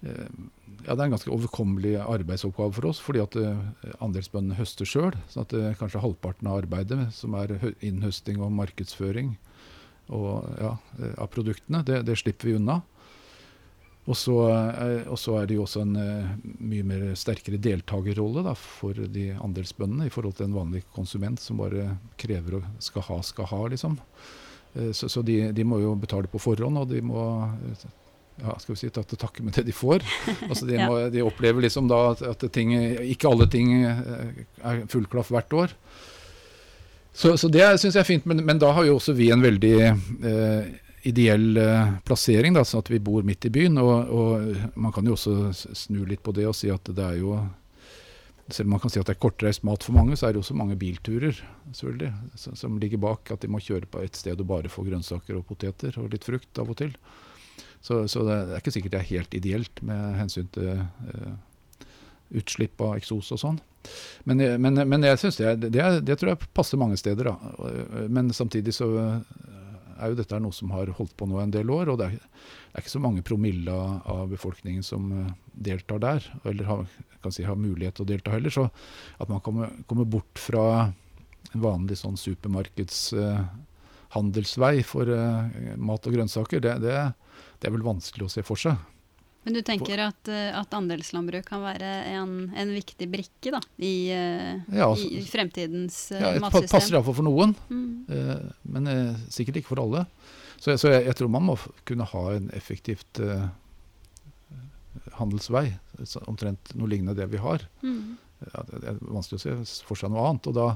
[0.00, 3.58] ja, det er en ganske overkommelig arbeidsoppgave for oss, fordi at uh,
[4.00, 5.16] andelsbøndene høster sjøl.
[5.28, 7.52] Sånn at uh, kanskje halvparten av arbeidet, som er
[7.84, 9.34] innhøsting og markedsføring
[10.10, 10.72] og, ja,
[11.20, 12.80] av produktene, det, det, slipper vi unna.
[14.10, 15.92] Og så, er det jo også en
[16.42, 21.60] mye mer sterkere deltakerrolle da, for de andelsbøndene i forhold til en vanlig konsument som
[21.60, 24.00] bare krever og skal ha, skal ha, liksom.
[24.96, 27.22] Så, så de, de, må jo betale på forhånd, og de må
[28.40, 30.04] ja, skal vi si, ta til takke med det de får.
[30.50, 35.32] Altså de, må, de opplever liksom da at, ting, ikke alle ting eh, er fullklaff
[35.34, 35.74] hvert år.
[37.12, 39.42] Så, så det syns jeg er fint, men, men, da har jo også vi en
[39.42, 40.68] veldig eh,
[41.10, 43.78] ideell eh, plassering, da, sånn at vi bor midt i byen.
[43.82, 47.18] Og, og, man kan jo også snu litt på det og si at det er
[47.22, 47.38] jo
[48.50, 50.40] selv om man kan si at det er kortreist mat for mange, så er det
[50.40, 51.36] også mange bilturer
[51.70, 52.10] selvfølgelig,
[52.58, 53.30] som ligger bak.
[53.30, 56.26] At de må kjøre på et sted og bare få grønnsaker og poteter og litt
[56.26, 56.96] frukt av og til.
[57.80, 61.34] Så, så, det er ikke sikkert det er helt ideelt med hensyn til uh,
[62.36, 63.60] utslipp av eksos og sånn.
[64.28, 67.30] Men, men, men, jeg synes det, det, det, tror jeg passer mange steder.
[67.32, 68.04] Da.
[68.12, 68.90] Men samtidig så
[70.00, 71.92] er jo dette noe som har holdt på nå en del år.
[71.92, 75.32] Og det er, det er ikke så mange promille av befolkningen som eh,
[75.70, 76.84] deltar der, eller har,
[77.28, 78.54] si, har mulighet til å delta heller.
[78.54, 78.68] Så
[79.20, 80.66] at man kommer, kommer bort fra
[81.50, 83.02] en vanlig sånn supermarkeds...
[83.18, 83.42] uh,
[84.10, 86.96] for uh, mat og grønnsaker, det, det,
[87.60, 88.78] det er vel vanskelig å se for seg.
[89.42, 94.10] Men du tenker at, eh, at andelslandbruk kan være en, en viktig brikke da, i,
[94.12, 96.66] eh, ja, altså, i fremtidens uh, ja, matsystem?
[96.66, 97.86] Det passer iallfall for noen, mm.
[98.10, 100.04] uh, men uh, sikkert ikke for alle.
[100.60, 101.56] Så, så jeg, jeg, tror man må
[101.88, 103.22] kunne ha en effektivt
[105.16, 105.70] handelsvei,
[106.28, 107.64] omtrent noe lignende det vi har.
[107.80, 108.18] Mm.
[108.44, 110.50] Ja, det, det, er vanskelig å se for seg noe annet.
[110.52, 110.68] og da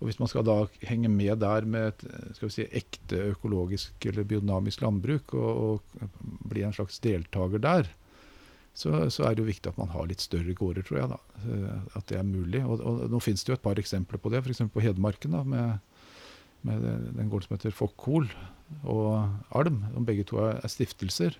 [0.00, 0.54] og Hvis man skal da
[0.88, 6.38] henge med der med et skal vi si, ekte økologisk eller biodynamisk landbruk, og, og
[6.48, 7.90] bli en slags deltaker der,
[8.72, 11.10] så, så, er det jo viktig at man har litt større gårder, tror jeg.
[11.10, 12.62] da, eh, At det er mulig.
[12.64, 14.62] Og, og Nå finnes det jo et par eksempler på det, f.eks.
[14.72, 15.36] på Hedmarken.
[15.36, 16.00] da, med,
[16.64, 16.86] med
[17.18, 18.30] den gården som heter Fokkhol
[18.88, 19.82] og Alm.
[19.92, 21.36] som Begge to er stiftelser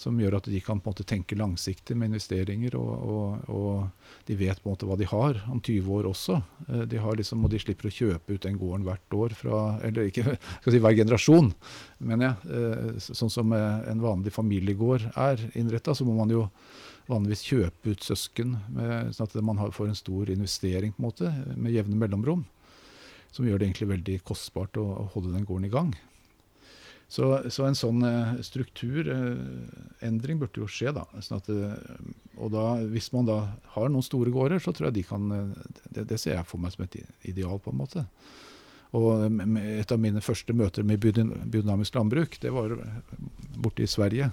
[0.00, 2.76] som gjør at de kan på en måte tenke langsiktig med investeringer.
[2.80, 6.38] Og, og, og, de vet på en måte hva de har om 20 år også.
[6.68, 9.60] Eh, de har liksom, og de slipper å kjøpe ut den gården hvert år fra
[9.86, 11.52] Eller ikke skal si hver generasjon,
[11.98, 12.60] mener jeg.
[12.60, 16.46] Eh, sånn som eh, en vanlig familiegård er innretta, så må man jo
[17.10, 21.32] vanligvis kjøpe ut søsken, med, sånn at man får en stor investering på en måte,
[21.56, 22.46] med jevne mellomrom.
[23.34, 25.92] Som gjør det egentlig veldig kostbart å, holde den gården i gang.
[27.10, 30.92] Så, så, en sånn uh, strukturendring uh, burde jo skje.
[30.94, 31.02] da.
[31.18, 31.74] Sånn at, uh,
[32.38, 33.40] og da, Hvis man da
[33.74, 35.26] har noen store gårder, så tror jeg de kan
[35.90, 38.04] det, det, ser jeg for meg som et ideal, på en måte.
[38.94, 39.26] Og
[39.58, 42.76] Et av mine første møter med biodynamisk landbruk, det var
[43.58, 44.30] borte i Sverige.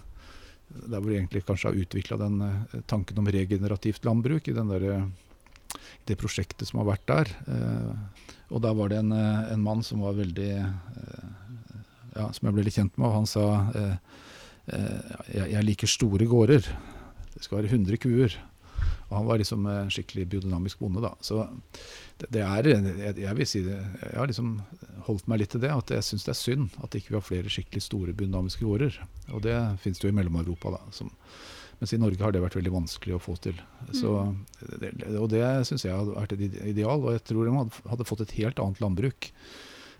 [0.70, 2.40] Der hvor de egentlig kanskje har utvikla den
[2.90, 5.06] tanken om regenerativt landbruk i der,
[6.06, 7.34] det prosjektet som har vært der.
[8.50, 10.52] og da var det en, en mann som var veldig
[12.18, 13.96] ja, som jeg ble litt kjent med, og han sa eh,
[14.74, 16.70] eh, jeg, jeg, liker store gårder.
[17.36, 18.38] Det skal være 100 kuer.
[19.08, 21.14] Og han var liksom en skikkelig biodynamisk bonde, da.
[21.24, 21.46] Så
[22.20, 24.58] det, det er jeg, jeg, vil si det, jeg har liksom
[25.08, 27.24] holdt meg litt til det, at jeg syns det er synd at ikke vi har
[27.28, 28.98] flere skikkelig store biodynamiske gårder.
[29.32, 30.82] Og det finnes det jo i Mellom-Europa, da.
[30.96, 31.14] Som,
[31.80, 33.56] mens i Norge har det vært veldig vanskelig å få til.
[33.96, 34.12] Så,
[34.82, 37.00] det, og det syns jeg hadde vært et ideal.
[37.00, 39.32] Og jeg tror de hadde fått et helt annet landbruk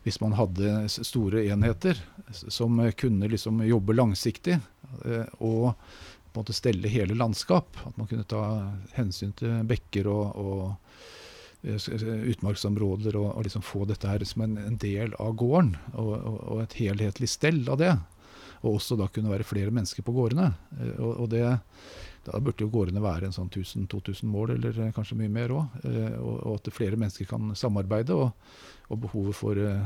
[0.08, 2.00] hvis man hadde store enheter
[2.32, 5.74] som kunne liksom jobbe langsiktig eh, og
[6.32, 7.76] på en måte stelle hele landskap.
[7.84, 8.42] At man kunne ta
[8.96, 11.88] hensyn til bekker og, og eh,
[12.32, 15.74] utmarksområder og, og, liksom få dette her som en, en del av gården.
[15.98, 17.96] Og, og, et helhetlig stell av det.
[18.64, 20.54] Og også da kunne være flere mennesker på gårdene.
[20.80, 21.44] Eh, og, det,
[22.28, 25.78] da burde jo gårdene være en sånn 1000-2000 mål, eller kanskje mye mer òg.
[26.22, 28.16] Og, at flere mennesker kan samarbeide.
[28.16, 28.34] og
[28.88, 29.84] og behovet for uh,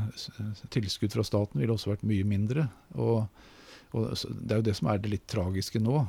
[0.70, 2.68] tilskudd fra staten ville også vært mye mindre.
[2.94, 3.24] Og,
[3.92, 6.04] og, Det er jo det som er det litt tragiske nå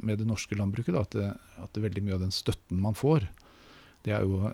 [0.00, 0.94] med det norske landbruket.
[0.96, 1.28] Da, at, det,
[1.60, 3.28] at det veldig mye av den støtten man får,
[4.06, 4.48] det er, jo,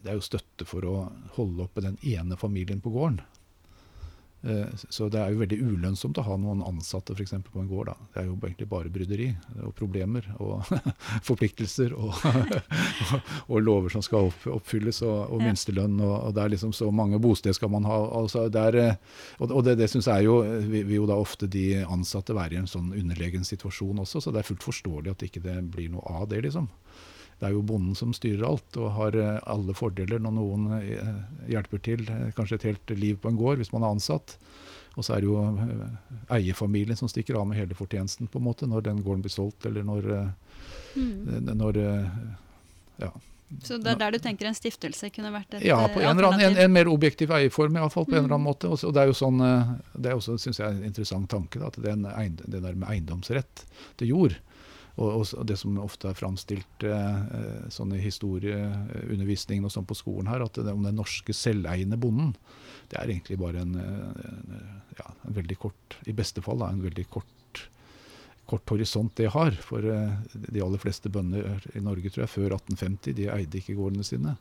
[0.00, 0.94] det er, jo, støtte for å
[1.36, 3.20] holde oppe den ene familien på gården.
[4.48, 7.68] Eh, så det er jo veldig ulønnsomt å ha noen ansatte for eksempel, på en
[7.70, 7.90] gård.
[7.90, 8.08] Da.
[8.14, 9.28] Det er jo egentlig bare bryderi
[9.66, 10.64] og problemer og
[11.28, 12.14] forpliktelser og,
[13.50, 15.98] og, lover som skal oppfylles og, og minstelønn.
[16.00, 17.98] Og, det er liksom så mange bosted skal man ha.
[18.22, 22.36] Altså der, eh, og det, det syns jeg jo vil jo da ofte de ansatte
[22.36, 25.60] være i en sånn underlegen situasjon også, så det er fullt forståelig at ikke det
[25.72, 26.68] blir noe av det, liksom
[27.38, 31.12] det er jo bonden som styrer alt og har eh, alle fordeler når noen eh,
[31.52, 32.02] hjelper til.
[32.10, 34.34] Eh, kanskje et helt liv på en gård hvis man er ansatt.
[34.98, 35.38] Og så er det jo
[36.34, 39.68] eierfamilien som stikker av med hele fortjenesten på en måte når den gården blir solgt,
[39.68, 40.08] eller når,
[40.96, 41.52] mm.
[41.54, 41.78] når
[42.98, 43.12] ja.
[43.62, 46.42] Så det er der du tenker en stiftelse kunne vært et Ja, på en, annen,
[46.48, 48.18] en, en mer objektiv eierform iallfall, på mm.
[48.18, 48.50] en eller annen mm.
[48.50, 48.72] måte.
[48.74, 49.38] Og det er jo sånn,
[49.94, 51.94] det er også, synes jeg, en interessant tanke, da, at det,
[52.42, 53.64] det der med eiendomsrett
[54.02, 54.38] til jord
[54.98, 60.30] og, og, det som ofte er framstilt eh, sånn i historieundervisningen og sånn på skolen
[60.30, 62.34] her, at det, om den norske selveiende bonden,
[62.90, 64.54] det er egentlig bare en, en,
[64.98, 67.64] ja, en veldig kort, i beste fall da, en veldig kort,
[68.48, 69.54] kort horisont det har.
[69.64, 73.78] For eh, de aller fleste bønder i Norge tror jeg, før 1850 de eide ikke
[73.78, 74.36] gårdene sine.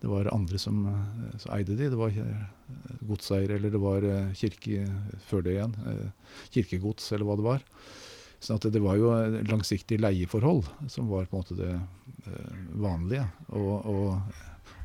[0.00, 1.88] Det var andre som, eh, som eide de.
[1.92, 2.44] Det var eh,
[3.04, 4.86] godseiere, eller det var eh, kirke
[5.28, 5.74] før det igjen.
[6.54, 7.66] Kirkegods, eller hva det var.
[8.40, 9.10] Sånn at det var jo
[9.50, 13.26] langsiktig leieforhold som var på en måte det uh, vanlige.
[13.52, 14.38] Og, og,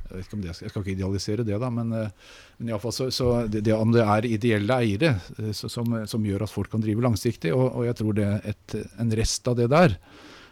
[0.10, 2.76] jeg, vet ikke om det, jeg skal ikke idealisere det, da, men, uh, men i
[2.76, 5.16] alle fall så, så det, det, om det er ideelle eiere
[5.56, 8.78] så, som, som, gjør at folk kan drive langsiktig, og, og jeg tror det et,
[9.00, 9.96] en rest av det der,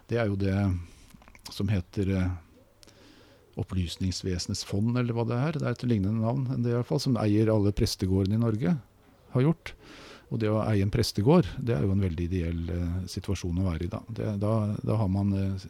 [0.07, 0.55] det er jo det
[1.51, 2.15] som heter
[3.59, 5.57] Opplysningsvesenets fond, eller hva det er.
[5.59, 8.41] Det er et lignende navn enn det i hvert fall, som eier alle prestegårdene i
[8.41, 8.73] Norge.
[9.35, 9.73] Har gjort.
[10.31, 13.67] Og det å eie en prestegård, det er jo en veldig ideell eh, situasjon å
[13.67, 13.99] være i da.
[14.09, 15.65] Det, da, da, har man eh,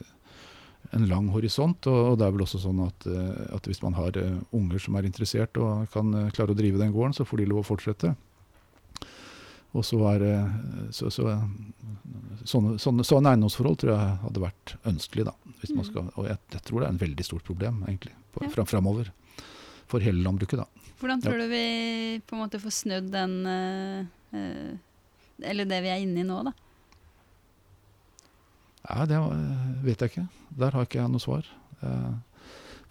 [0.91, 3.95] en lang horisont, og, og, det er vel også sånn at, eh, at hvis man
[3.97, 7.25] har eh, unger som er interessert og kan eh, klare å drive den gården, så
[7.27, 8.13] får de lov å fortsette.
[9.73, 10.23] Og så er
[10.93, 11.31] så, så,
[12.45, 15.33] sånne, sånne, sånne, eiendomsforhold tror jeg hadde vært ønskelig, da.
[15.63, 15.87] Hvis man mm.
[15.87, 18.67] skal, og jeg, jeg tror det er en veldig stort problem, egentlig, på, ja.
[18.69, 19.09] framover.
[19.89, 20.91] For hele landbruket, da.
[21.01, 21.47] Hvordan tror ja.
[21.47, 21.63] du vi
[22.21, 26.53] på en måte får snudd den uh eller det vi er inne i nå, da?
[28.83, 29.19] Ja, Det
[29.83, 30.27] vet jeg ikke.
[30.59, 31.47] Der har ikke jeg noe svar.
[31.83, 32.13] Eh,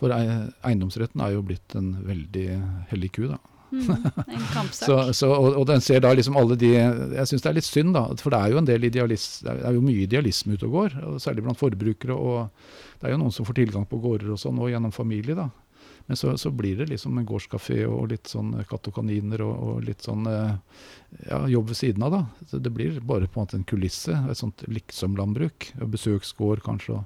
[0.01, 2.47] for eiendomsretten er jo blitt en veldig
[2.91, 3.39] hellig ku, da.
[3.73, 3.89] Mm,
[4.27, 4.85] en kampsak.
[4.85, 7.69] så, så, og, og, den ser da liksom alle de Jeg syns det er litt
[7.69, 8.05] synd, da.
[8.21, 10.97] For det er jo en del idealist, det er jo mye idealisme ute og går.
[11.09, 12.17] Og særlig blant forbrukere.
[12.17, 12.49] Og
[13.01, 15.49] det er jo noen som får tilgang på gårder og sånn, og gjennom familie, da.
[16.07, 19.53] Men så, så, blir det liksom en gårdskafé og litt sånn katt og kaniner og,
[19.69, 20.55] og litt sånn eh,
[21.29, 22.49] ja, jobb ved siden av, da.
[22.51, 24.17] Så det blir bare på en måte en kulisse.
[24.31, 25.73] Et sånt liksom-landbruk.
[25.93, 27.03] Besøksgård kanskje.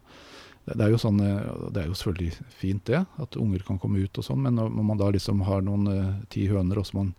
[0.66, 4.04] Det, det, er sånn, eh, det er jo selvfølgelig fint det, at unger kan komme
[4.04, 7.12] ut og sånn, men når man da liksom har noen ti høner og så man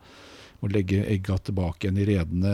[0.59, 2.53] må legge egga tilbake igjen i redene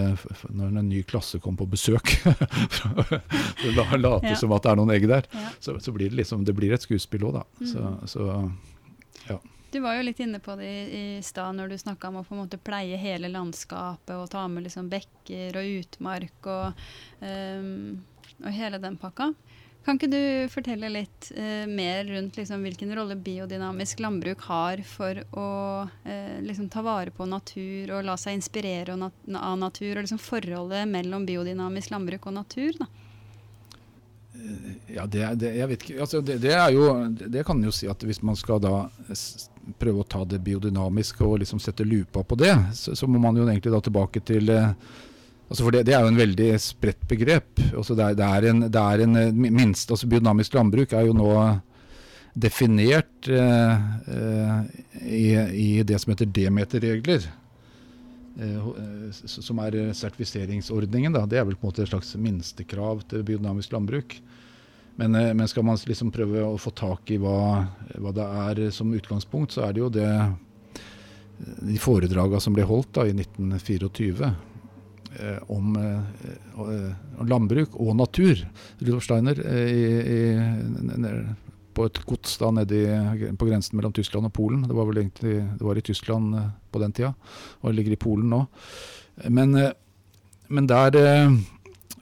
[0.52, 2.12] når en ny klasse kommer på besøk.
[4.04, 4.36] Late ja.
[4.40, 5.28] som at det er noen egg der.
[5.32, 5.52] Ja.
[5.64, 7.46] Så, så, blir det liksom, det blir et skuespill òg, da.
[7.62, 7.70] Mm.
[7.72, 8.28] Så, så
[9.30, 9.40] ja.
[9.74, 10.82] Du var jo litt inne på det i,
[11.18, 14.44] i stad når du snakka om å på en måte pleie hele landskapet og ta
[14.48, 16.84] med liksom bekker og utmark og,
[17.26, 17.96] um,
[18.44, 19.32] og hele den pakka.
[19.84, 20.22] Kan ikke du
[20.54, 25.50] fortelle litt uh, mer rundt liksom, hvilken rolle biodynamisk landbruk har for å
[25.90, 30.86] uh, liksom, ta vare på natur og la seg inspirere av natur, og liksom forholdet
[30.94, 32.78] mellom biodynamisk landbruk og natur?
[32.78, 32.92] da?
[34.94, 36.00] Ja, det, det, jeg vet ikke.
[36.04, 38.84] Altså, det, det, er jo, det kan en jo si at hvis man skal da
[39.80, 43.38] prøve å ta det biodynamiske og liksom sette lupa på det, så, så må man
[43.40, 44.74] jo egentlig da tilbake til eh,
[45.48, 47.62] altså For det, er jo en veldig spredt begrep.
[47.72, 51.30] Altså det, er en, det er en eh, minst, altså Biodynamisk landbruk er jo nå
[52.34, 54.60] definert eh, eh,
[55.06, 57.30] i, i, det som heter demeterregler.
[58.42, 58.70] Eh,
[59.14, 61.14] som er sertifiseringsordningen.
[61.16, 61.28] Da.
[61.30, 64.18] Det er vel på en måte et slags minstekrav til biodynamisk landbruk.
[64.96, 67.66] Men, eh, men, skal man liksom prøve å få tak i hva,
[67.98, 70.10] hva, det er som utgangspunkt, så er det jo det
[71.44, 74.30] de foredragene som ble holdt da, i 1924
[75.20, 78.46] eh, om, eh, landbruk og natur.
[78.80, 80.22] Rudolf Steiner eh, i, i,
[81.74, 82.84] på et gods da nedi,
[83.40, 84.66] på grensen mellom Tyskland og Polen.
[84.70, 87.14] Det var vel egentlig det var i Tyskland eh, på den tida,
[87.62, 88.46] og ligger i Polen nå.
[89.30, 89.58] Men,
[90.50, 90.96] men der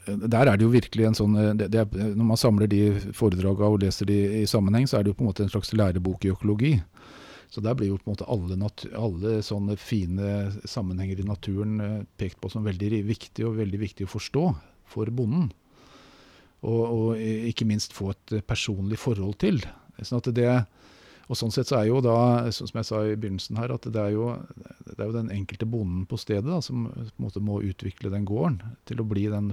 [0.06, 2.82] der er det jo virkelig en sånn det, det, Når man samler de
[3.14, 5.74] foredragene og leser de i sammenheng, så er det jo på en måte en slags
[5.78, 6.74] lærebok i økologi.
[7.52, 8.56] Så der blir jo på en måte alle,
[8.96, 14.08] alle sånne fine sammenhenger i naturen eh, pekt på som veldig viktig og veldig viktig
[14.08, 14.46] å forstå
[14.92, 15.50] for bonden.
[16.62, 19.60] Og, og ikke minst få et personlig forhold til.
[20.00, 20.48] Sånn at det,
[21.28, 24.00] Og sånn sett så er jo da, som jeg sa i begynnelsen her, at det
[24.00, 24.32] er jo,
[24.88, 28.14] det er jo den enkelte bonden på stedet da, som på en måte må utvikle
[28.14, 29.52] den gården til å bli den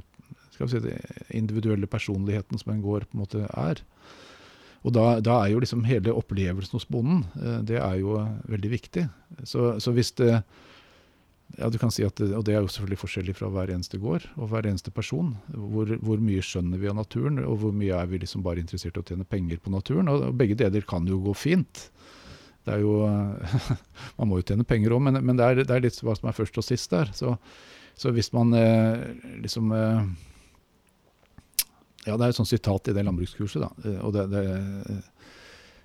[0.59, 3.85] skal vi si, den individuelle personligheten som en gård på en måte er.
[4.87, 8.19] Og da, da er jo liksom hele opplevelsen hos bonden, eh, det er jo
[8.51, 9.07] veldig viktig.
[9.47, 10.35] Så, så hvis det
[11.57, 13.97] ja, du kan si at det, Og det er jo selvfølgelig forskjellig fra hver eneste
[14.01, 15.33] gård og hver eneste person.
[15.49, 18.99] Hvor, hvor, mye skjønner vi av naturen, og hvor mye er vi liksom bare interessert
[18.99, 20.11] i å tjene penger på naturen.
[20.13, 21.89] Og, begge deler kan jo gå fint.
[22.69, 23.01] Det er jo,
[24.21, 26.29] Man må jo tjene penger òg, men, men det, er, det, er, litt hva som
[26.29, 27.13] er først og sist der.
[27.17, 27.33] Så,
[27.99, 29.09] så hvis man eh,
[29.41, 30.03] liksom eh,
[32.09, 33.71] Ja, det er et sånt sitat i det landbrukskurset, da.
[33.85, 35.01] Eh, og det, det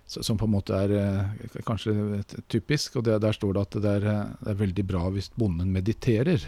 [0.06, 3.00] som på en måte er eh, kanskje typisk.
[3.00, 4.06] og det, Der står det at det er,
[4.40, 6.46] det er, veldig bra hvis bonden mediterer.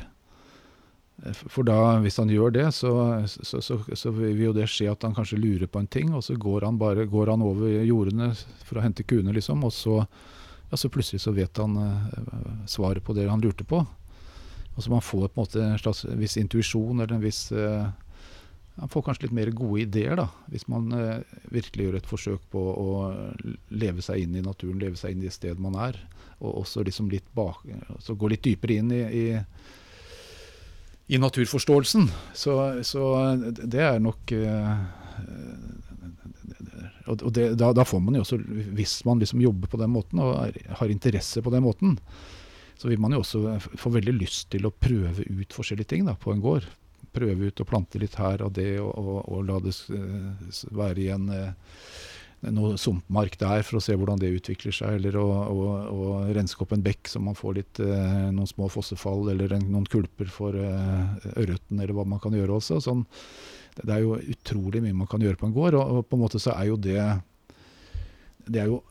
[1.24, 2.94] Eh, for da, hvis han gjør det, så,
[3.28, 6.24] så, så, så, vil jo det skje at han kanskje lurer på en ting, og
[6.24, 8.32] så går han bare går han over jordene
[8.64, 10.00] for å hente kuene, liksom, og så,
[10.70, 11.76] ja, så plutselig så vet han
[12.70, 13.84] svaret på det han lurte på.
[14.76, 17.46] Og så man får på en måte en slags viss intuisjon eller en viss
[18.76, 22.44] man får kanskje litt mer gode ideer, da, hvis man eh, virkelig gjør et forsøk
[22.52, 22.90] på å
[23.72, 26.00] leve seg inn i naturen, leve seg inn i det stedet man er.
[26.44, 27.64] Og også liksom litt bak,
[28.04, 29.26] så gå litt dypere inn i, i,
[31.16, 32.10] i naturforståelsen.
[32.36, 33.08] Så, så,
[33.64, 34.76] det er nok eh,
[37.06, 38.40] og det, da, da, får man jo også,
[38.76, 42.00] Hvis man liksom jobber på den måten og er, har interesse på den måten,
[42.76, 46.18] så vil man jo også få veldig lyst til å prøve ut forskjellige ting da,
[46.20, 46.66] på en gård
[47.16, 51.02] prøve ut og plante litt her og det, og, og, og la det eh, være
[51.06, 51.80] igjen eh,
[52.54, 56.62] noe sumpmark der for å se hvordan det utvikler seg, eller å, å, å renske
[56.66, 60.30] opp en bekk så man får litt, eh, noen små fossefall eller en, noen kulper
[60.32, 62.82] for eh, ørreten, eller hva man kan gjøre også.
[62.84, 63.06] Sånn,
[63.78, 66.20] det, det er jo utrolig mye man kan gjøre på en gård, og, og på
[66.20, 67.00] en måte så er jo det
[68.46, 68.82] Det er jo,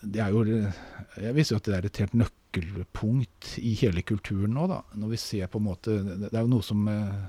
[0.00, 4.54] det er jo Jeg viser jo at det er et helt nøkkelpunkt i hele kulturen
[4.56, 4.82] nå, da.
[4.96, 7.26] Når vi ser på en måte Det er jo noe som eh,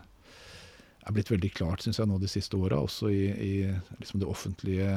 [1.08, 3.54] er blitt veldig klart synes jeg, nå de siste åra, også i, i
[4.02, 4.92] liksom det offentlige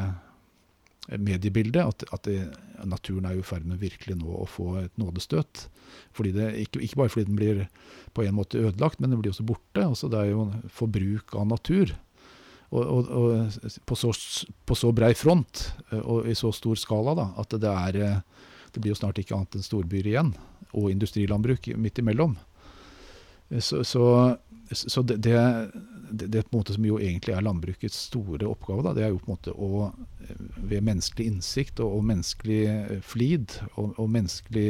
[1.19, 2.43] mediebildet, at, at det,
[2.87, 5.67] naturen er i ferd med virkelig nå å få et nådestøt.
[6.21, 7.65] Det, ikke, ikke, bare fordi den blir
[8.15, 9.87] på en måte ødelagt, men den blir også borte.
[9.87, 11.95] Også det er jo forbruk av natur.
[12.71, 14.13] Og, og, og på, så,
[14.69, 15.65] på, så, brei front
[16.05, 18.21] og i så stor skala da, at det, er,
[18.71, 20.35] det blir jo snart ikke annet enn storbyer igjen.
[20.71, 22.37] Og industrilandbruk midt imellom.
[23.59, 24.05] Så, så,
[24.71, 25.35] så det, det,
[26.11, 29.13] det, det, på en måte som jo egentlig er landbrukets store oppgave, da, det er
[29.13, 33.95] jo på en måte å eh, ved menneskelig innsikt og, og menneskelig eh, flid og,
[33.97, 34.67] og, menneskelig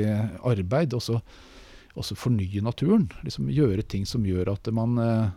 [0.47, 1.21] arbeid også,
[1.95, 3.09] også, fornye naturen.
[3.27, 5.33] Liksom gjøre ting som gjør at, man, eh,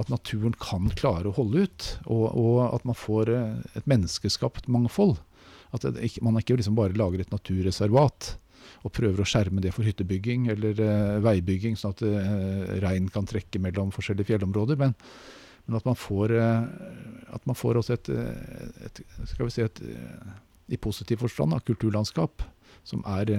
[0.00, 5.18] at naturen kan klare å holde ut, og, og at man får et menneskeskapt mangfold.
[5.74, 8.36] At det, man ikke liksom bare lager et naturreservat
[8.82, 13.28] og prøver å skjerme det for hyttebygging eller uh, veibygging, sånn at uh, regn kan
[13.28, 14.80] trekke mellom forskjellige fjellområder.
[14.80, 14.96] Men,
[15.66, 18.12] men at, man får, uh, at man får også et,
[18.88, 19.80] et skal vi si et,
[20.72, 22.44] i positiv forstand, da, kulturlandskap
[22.84, 23.32] som er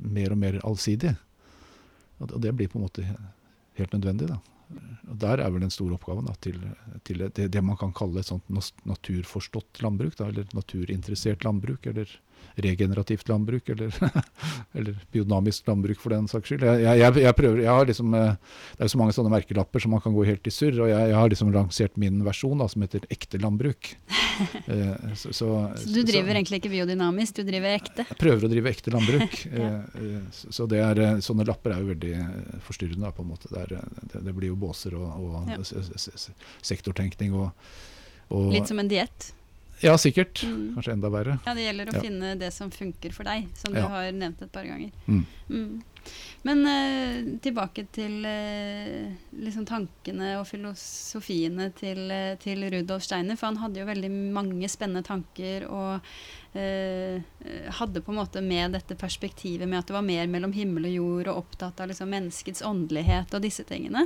[0.00, 1.14] mer og mer allsidig.
[2.20, 3.04] Og det blir på en måte
[3.78, 4.28] helt nødvendig.
[4.30, 4.38] da.
[5.10, 6.60] Og Der er vel den store oppgaven da, til,
[7.04, 8.46] til det, det, man kan kalle et sånt
[8.86, 12.12] naturforstått landbruk, da, eller naturinteressert landbruk, eller
[12.60, 13.94] regenerativt landbruk, eller,
[14.76, 16.64] eller, biodynamisk landbruk for den saks skyld.
[16.66, 18.32] Jeg, jeg, jeg, prøver, jeg har liksom, eh,
[18.74, 20.90] Det er jo så mange sånne merkelapper som man kan gå helt i surr, og
[20.90, 23.94] jeg, har liksom lansert min versjon da, som heter ekte landbruk.
[24.70, 28.06] Eh, så, så, så, du driver så, egentlig ikke biodynamisk, du driver ekte?
[28.08, 29.34] Jeg prøver å drive ekte landbruk.
[29.52, 29.68] ja.
[30.00, 32.14] Eh, så det er, Sånne lapper er jo veldig
[32.64, 33.50] forstyrrende, på en måte.
[33.52, 35.58] Det, er, det, det blir jo båser og, og ja.
[36.70, 37.36] sektortenkning.
[37.36, 37.76] Og,
[38.30, 39.28] og, Litt som en diett?
[39.80, 40.42] Ja, sikkert.
[40.44, 40.74] Mm.
[40.76, 41.38] Kanskje enda verre.
[41.46, 42.02] Ja, Det gjelder å ja.
[42.04, 43.84] finne det som funker for deg, som ja.
[43.84, 44.92] du har nevnt et par ganger.
[45.06, 45.24] Mm.
[45.50, 45.80] Mm.
[46.42, 49.10] Men uh, tilbake til uh,
[49.44, 53.36] liksom tankene og filosofiene til, uh, til, Rudolf Steiner.
[53.36, 56.12] For han hadde jo veldig mange spennende tanker og
[56.50, 60.96] hadde på en måte med dette perspektivet med at det var mer mellom himmel og
[60.96, 64.02] jord, og opptatt av liksom, menneskets åndelighet og disse tingene.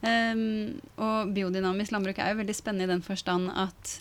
[0.00, 3.92] Um, og biodynamisk landbruk er jo veldig spennende i den forstand at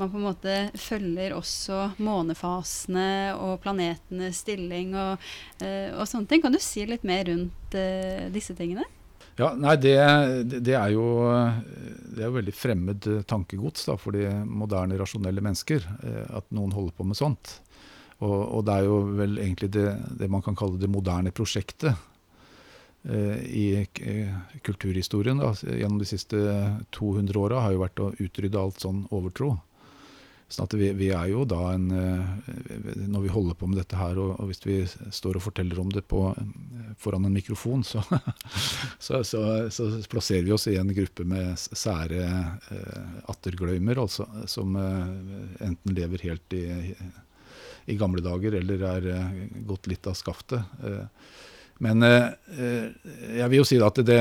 [0.00, 5.28] man på en måte følger også månefasene og planetenes stilling og,
[5.60, 6.42] og sånne ting.
[6.42, 8.86] Kan du si litt mer rundt uh, disse tingene?
[9.40, 9.94] Ja, nei, det,
[10.60, 11.04] det, er jo
[12.12, 15.86] det er jo veldig fremmed tankegods da, for de moderne, rasjonelle mennesker.
[16.04, 17.54] Eh, at noen holder på med sånt.
[18.20, 19.86] Og, og det er jo vel egentlig det,
[20.20, 21.94] det, man kan kalle det moderne prosjektet
[23.08, 24.34] eh, i eh,
[24.66, 26.42] kulturhistorien da, gjennom de siste
[26.98, 29.54] 200 åra har jo vært å utrydde alt sånn overtro.
[30.50, 31.84] Sånn at vi, vi, er jo da en
[33.06, 34.80] Når vi holder på med dette her, og, og hvis vi
[35.14, 36.24] står og forteller om det på,
[36.98, 38.02] foran en mikrofon, så,
[38.98, 44.76] så, så, så, plasserer vi oss i en gruppe med sære eh, attergløymer, altså, som
[44.76, 45.06] eh,
[45.66, 46.64] enten lever helt i,
[47.86, 49.38] i, gamle dager eller er eh,
[49.68, 50.82] gått litt av skaftet.
[50.84, 51.06] Eh,
[51.80, 54.18] men jeg vil jo si at det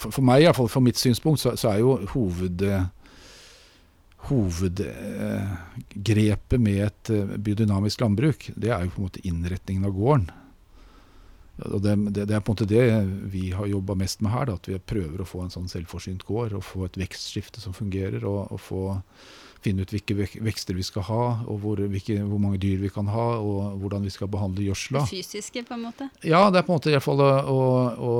[0.00, 2.64] for, for meg, iallfall for mitt synspunkt, så er jo hoved
[4.28, 10.28] hovedgrepet med et eh, biodynamisk landbruk, det er jo på en måte innretningen av gården.
[11.60, 12.84] Og det, det, det er på en måte det
[13.32, 14.44] vi har jobba mest med her.
[14.48, 16.52] Da, at vi prøver å få en sånn selvforsynt gård.
[16.56, 18.24] og Få et vekstskifte som fungerer.
[18.24, 18.96] Og, og få,
[19.60, 23.10] finne ut hvilke vekster vi skal ha, og hvor, hvilke, hvor, mange dyr vi kan
[23.12, 25.04] ha, og hvordan vi skal behandle gjødsla.
[25.04, 26.08] Det fysiske, på en måte?
[26.24, 27.58] Ja, det er på en måte i hvert fall å,
[28.00, 28.14] å,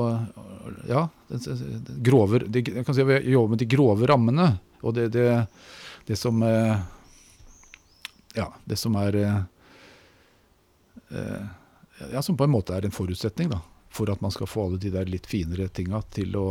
[0.89, 4.51] ja, det, det, grover, det, jeg kan si Vi jobber med de grove rammene.
[4.81, 5.09] og det,
[6.05, 6.77] det som eh,
[8.35, 9.41] Ja, det som er eh,
[11.09, 11.49] eh,
[12.13, 14.81] Ja, som på en måte er en forutsetning da, for at man skal få alle
[14.81, 16.47] de der litt finere tinga til å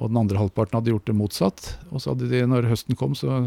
[0.00, 1.68] Og den andre halvparten hadde gjort det motsatt.
[1.92, 3.42] Og så hadde de, når høsten kom, så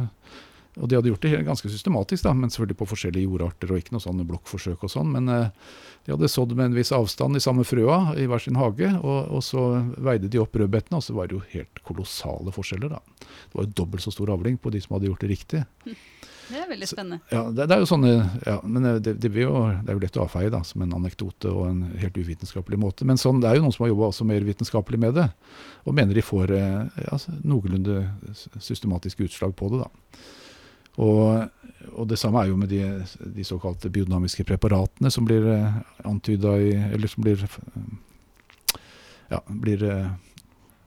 [0.78, 3.95] og de hadde gjort det ganske systematisk, da, men selvfølgelig på forskjellige jordarter og ikke
[3.95, 5.09] noe sånne blokkforsøk og sånn.
[5.15, 5.73] Men eh,
[6.05, 9.19] de hadde sådd med en viss avstand i samme frøa i hver sin hage, og,
[9.34, 9.65] og så
[9.97, 13.01] veide de opp rødbetene, og så var det jo helt kolossale forskjeller, da.
[13.25, 15.65] Det var jo dobbelt så stor avling på de som hadde gjort det riktig.
[16.47, 17.19] Det er veldig spennende.
[17.28, 18.11] Så, ja, det, det, er jo sånne,
[18.47, 21.51] ja, men det, det, jo, det, er jo lett å avfeie da, som en anekdote
[21.51, 23.07] og en helt uvitenskapelig måte.
[23.07, 25.25] Men sånn, det er jo noen som har jobba også mer vitenskapelig med det,
[25.84, 27.99] og mener de får eh, ja, noenlunde
[28.63, 29.84] systematiske utslag på det.
[29.84, 30.23] da.
[30.97, 31.49] Og,
[31.93, 32.81] og, det samme er jo med de,
[33.35, 37.43] de såkalte biodynamiske preparatene som blir eh, antyda i Eller som blir,
[39.29, 40.07] ja, blir eh,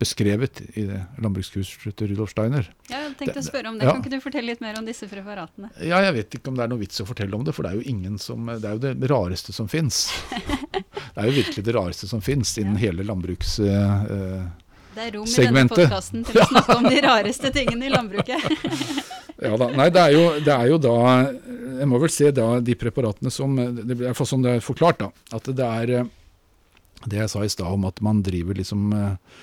[0.00, 2.64] beskrevet i det landbrukskurset til Rudolf Steiner.
[2.88, 3.84] Ja, jeg tenkte å spørre om det.
[3.84, 3.92] Ja.
[3.92, 5.68] Kan ikke du fortelle litt mer om disse preparatene?
[5.84, 7.74] Ja, Jeg vet ikke om det er noe vits å fortelle om det, for det
[7.74, 10.08] er jo ingen som, det er jo det rareste som fins.
[10.72, 12.86] det er jo virkelig det rareste som fins innen ja.
[12.88, 14.08] hele landbrukssegmentet.
[14.08, 17.92] Uh, det er rom i denne podkasten til å snakke om de rareste tingene i
[17.92, 18.40] landbruket.
[19.41, 19.70] Ja da.
[19.72, 20.97] Nei, det er, jo, det er, jo, da
[21.80, 25.01] Jeg må vel se da de preparatene som Det blir iallfall som det er forklart,
[25.01, 25.09] da.
[25.36, 26.11] At det er eh,
[27.09, 29.38] det jeg sa i stad om at man driver liksom eh,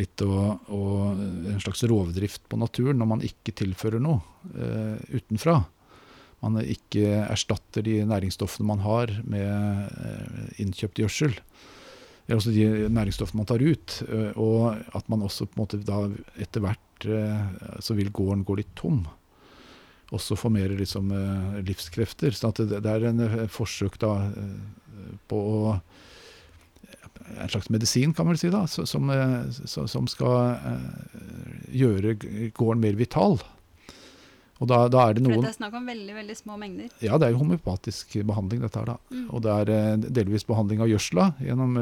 [0.00, 1.20] litt og, og,
[1.52, 4.22] en slags rovdrift på naturen når man ikke tilfører noe
[4.56, 5.58] uh, utenfra.
[6.40, 11.36] Man ikke erstatter de næringsstoffene man har med uh, innkjøpt gjødsel.
[12.24, 13.98] Eller også de næringsstoffene man tar ut.
[14.08, 16.06] Uh, og at man også på en måte da
[16.40, 16.88] etter hvert
[17.82, 19.00] så vil gården gå litt tom
[20.12, 22.36] også formerer mer liksom, eh, livskrefter.
[22.36, 25.80] Så det, det, er en eh, forsøk da, eh, på å
[27.32, 29.08] En slags medisin, kan man si, da, som,
[29.88, 30.56] som skal
[31.70, 32.16] gjøre
[32.52, 33.38] gården mer vital.
[34.58, 36.90] Og da, da er det For noen dette er snakk om veldig veldig små mengder.
[37.00, 38.98] Ja, det er jo homeopatisk behandling, dette her, da.
[39.14, 39.24] Mm.
[39.30, 41.28] Og det er delvis behandling av gjødsla.
[41.46, 41.78] Gjennom,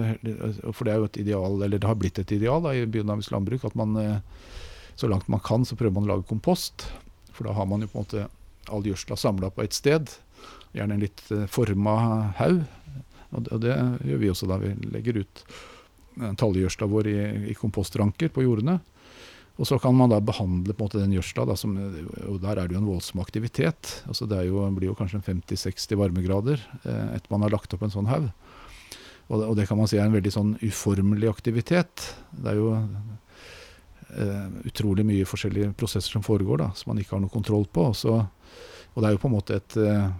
[0.68, 3.34] for det er jo et ideal, eller det har blitt et ideal da, i biodynamisk
[3.34, 3.96] landbruk at man
[5.00, 6.86] så langt man kan, så prøver man å lage kompost.
[7.40, 8.26] For da har man jo på en måte
[8.68, 10.10] all gjødsla samla på ett sted.
[10.76, 11.94] Gjerne en litt eh, forma
[12.36, 12.58] haug.
[13.30, 14.58] Og det, og det gjør vi også da.
[14.60, 15.40] Vi legger ut
[16.36, 18.76] tallgjødsla vår i, i kompostranker på jordene.
[19.56, 21.78] Og så kan man da behandle på en måte den gjødsla, som,
[22.28, 23.94] og der er det jo en voldsom aktivitet.
[24.04, 27.96] Altså det jo, blir jo kanskje 50-60 varmegrader eh, etter man har lagt opp en
[27.96, 28.28] sånn haug.
[29.30, 32.10] Og, og det kan man si er en veldig sånn uformelig aktivitet.
[32.36, 32.86] Det er jo eh,
[34.66, 37.90] utrolig mye forskjellige prosesser som foregår da, som man ikke har noe kontroll på.
[37.92, 38.16] Og, så,
[38.94, 40.10] og det er jo på en måte et eh,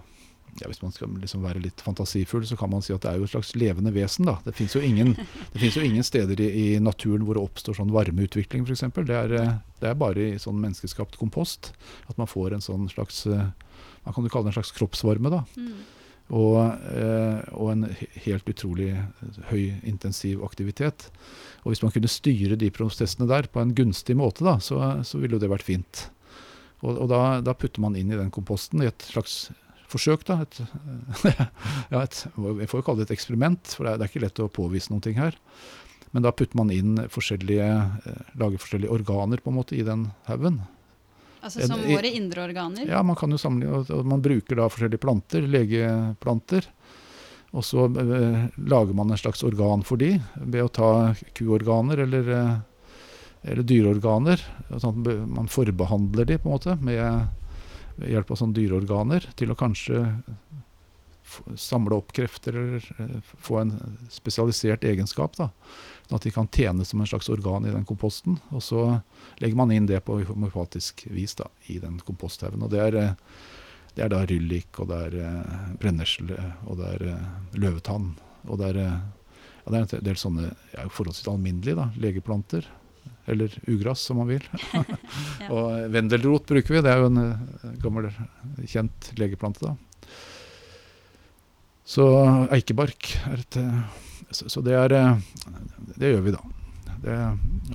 [0.59, 3.21] ja, Hvis man skal liksom være litt fantasifull, så kan man si at det er
[3.21, 4.27] jo et slags levende vesen.
[4.27, 4.37] da.
[4.43, 8.83] Det fins jo, jo ingen steder i, i naturen hvor det oppstår sånn varmeutvikling, f.eks.
[8.99, 11.71] Det, er, eh, det er bare i sånn menneskeskapt kompost
[12.11, 13.49] at man får en sånn slags eh,
[14.01, 15.29] Man kan jo kalle det en slags kroppsvarme.
[15.29, 15.43] da.
[15.55, 15.81] Mm.
[16.31, 16.57] Og,
[16.95, 17.83] eh, og en
[18.25, 18.95] helt utrolig
[19.51, 21.09] høy, intensiv aktivitet.
[21.61, 25.21] Og hvis man kunne styre de prosessene der på en gunstig måte, da, så, så
[25.21, 26.07] ville jo det vært fint.
[26.81, 29.51] Og, og da, da putter man inn i den komposten i et slags
[29.91, 30.41] forsøk, da.
[30.45, 30.61] Et,
[31.93, 34.25] ja, et, jeg får jo kalle det et eksperiment, for det er, det er ikke
[34.25, 35.37] lett å påvise noen ting her.
[36.11, 37.71] Men da putter man inn forskjellige,
[38.09, 40.59] eh, lager forskjellige organer på en måte i den haugen.
[41.41, 42.85] Altså som våre indre organer.
[42.85, 46.67] Ja, man kan jo og man bruker da forskjellige planter, legeplanter.
[47.51, 50.91] Og så eh, lager man en slags organ for de, ved å ta
[51.37, 52.55] kuorganer eller, eh,
[53.51, 54.43] eller dyreorganer.
[54.79, 57.27] Sånn man forbehandler de på en måte med,
[58.07, 60.05] hjelp av sånne dyreorganer til å kanskje
[61.55, 63.73] samle opp krefter eller eh, få en
[64.11, 65.37] spesialisert egenskap.
[65.37, 65.49] da.
[66.07, 68.39] Sånn at de kan tjene som en slags organ i den komposten.
[68.51, 68.85] Og så
[69.43, 72.63] legger man inn det på homofatisk vis da, i den komposthaugen.
[72.65, 73.13] Og det er, eh,
[73.95, 77.25] det er da ryllik, og det er eh, brennesle, og det er eh,
[77.59, 78.13] løvetann.
[78.47, 79.33] Og det er, eh,
[79.65, 82.69] ja, det er en del sånne ja, forholdsvis alminnelige da, legeplanter.
[83.29, 84.45] Eller ugress, som man vil.
[85.53, 86.83] Og eh, vendelrot bruker vi.
[86.85, 88.07] Det er jo en gammel,
[88.63, 89.67] kjent legeplante.
[89.67, 89.75] da.
[91.91, 92.07] Så
[92.55, 93.55] eikebark er et
[94.31, 94.93] Så, så det er
[95.97, 96.43] Det gjør vi, da.
[97.01, 97.15] Det,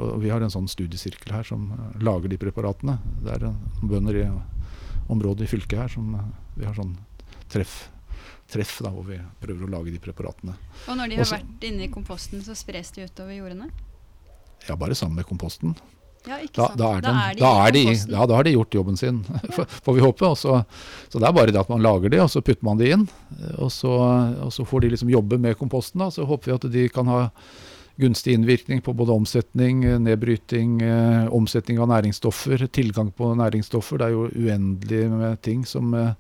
[0.01, 1.67] og vi har en sånn studiesirkel her som
[2.01, 2.97] lager de preparatene.
[3.27, 3.51] Det er
[3.83, 4.29] bønder i
[5.12, 6.28] området i fylket her som eh,
[6.61, 6.94] vi har sånn
[7.52, 7.88] treff,
[8.50, 10.54] treff da, hvor vi prøver å lage de preparatene.
[10.88, 13.70] Og når de har Også- vært inne i komposten, så spres de utover jordene?
[14.68, 15.76] Ja, bare sammen med komposten.
[16.26, 17.00] Ja, Da, da, er
[17.36, 19.20] de da, er de, ja, da har de gjort jobben sin,
[19.54, 20.26] får får vi håpe.
[20.26, 20.57] Og så,
[21.09, 23.04] så det er bare det at man lager de, og så putter man de inn.
[23.62, 23.92] Og så,
[24.42, 26.02] og så får de liksom jobbe med komposten.
[26.02, 26.09] Da.
[26.11, 27.20] Så håper vi at de kan ha
[27.97, 33.99] gunstig innvirkning på både omsetning, eh, nedbryting, eh, omsetning av næringsstoffer, tilgang på næringsstoffer.
[33.99, 36.12] Det er jo uendelig med ting som, eh,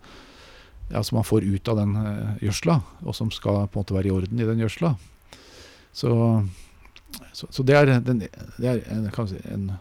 [0.90, 1.94] ja, som man får ut av den
[2.40, 4.96] gjødsla, og som skal på en måte være i orden i den gjødsla.
[5.92, 6.48] Så,
[7.32, 9.72] så, så det er, den, det er en, si, en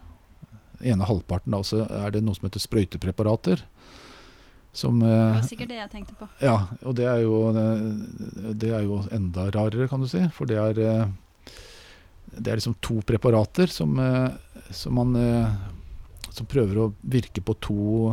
[0.82, 1.52] ene halvparten.
[1.52, 3.62] Da, så er det noe som heter sprøytepreparater.
[4.74, 6.28] Som, Det var sikkert det jeg tenkte på.
[6.42, 7.54] ja, og det er, jo,
[8.54, 10.20] det er jo enda rarere, kan du si.
[10.36, 11.12] For det er,
[12.38, 14.30] det er liksom to preparater som, eh,
[14.72, 15.56] som man eh,
[16.36, 18.12] Som prøver å virke på to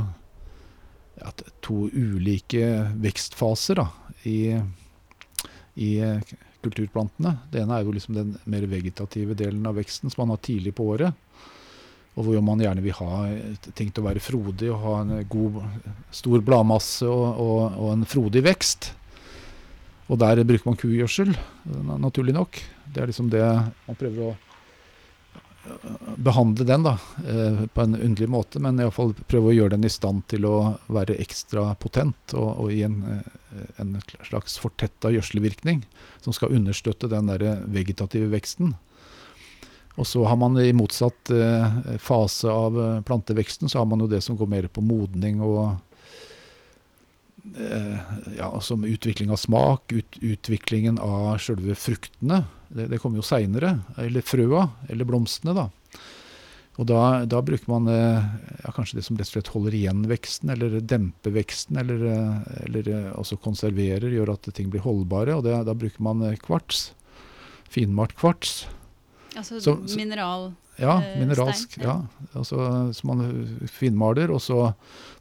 [1.19, 2.69] ja, to ulike
[3.03, 3.87] vekstfaser da,
[4.23, 4.55] i,
[5.75, 6.21] i eh,
[6.63, 7.33] kulturplantene.
[7.51, 10.75] Det ene er jo liksom den mer vegetative delen av veksten som man har tidlig
[10.79, 11.19] på året.
[12.15, 13.27] Og hvor man gjerne vil ha
[13.75, 15.59] ting til å være frodig og ha en god,
[16.15, 18.93] stor bladmasse og, og, og en frodig vekst.
[20.11, 21.35] Og der bruker man kugjødsel,
[22.03, 22.59] naturlig nok.
[22.93, 28.29] Det er liksom det man prøver å øh, behandle den da, eh, på en underlig
[28.35, 30.57] måte, men iallfall prøve å gjøre den i stand til å
[30.93, 33.97] være ekstra potent og, og gi en, eh, en
[34.27, 35.85] slags fortetta gjødselvirkning
[36.25, 38.75] som skal understøtte den der vegetative veksten.
[39.95, 44.09] Og så har man i motsatt eh, fase av eh, planteveksten, så har man jo
[44.09, 45.81] det som går mer på modning og eh,
[48.37, 52.45] ja, som utvikling av smak, ut, utviklingen av sjølve fruktene.
[52.73, 53.75] Det, det kommer jo seinere.
[54.01, 55.69] Eller frøa, eller blomstene, da.
[56.81, 58.23] Og da, da bruker man eh,
[58.63, 62.39] ja, kanskje det som rett og slett holder igjen veksten, eller demper veksten, eller, eh,
[62.65, 65.35] eller eh, også konserverer, gjør at ting blir holdbare.
[65.37, 66.93] Og det, da bruker man eh, kvarts.
[67.73, 68.63] Finmalt kvarts.
[69.37, 70.53] Altså Så- så- mineral...
[70.81, 71.75] Ja, eh, mineralsk.
[71.77, 71.99] stein, Ja.
[72.01, 72.27] ja.
[72.41, 72.57] Altså,
[72.97, 73.21] så man
[73.69, 74.71] finmaler, og så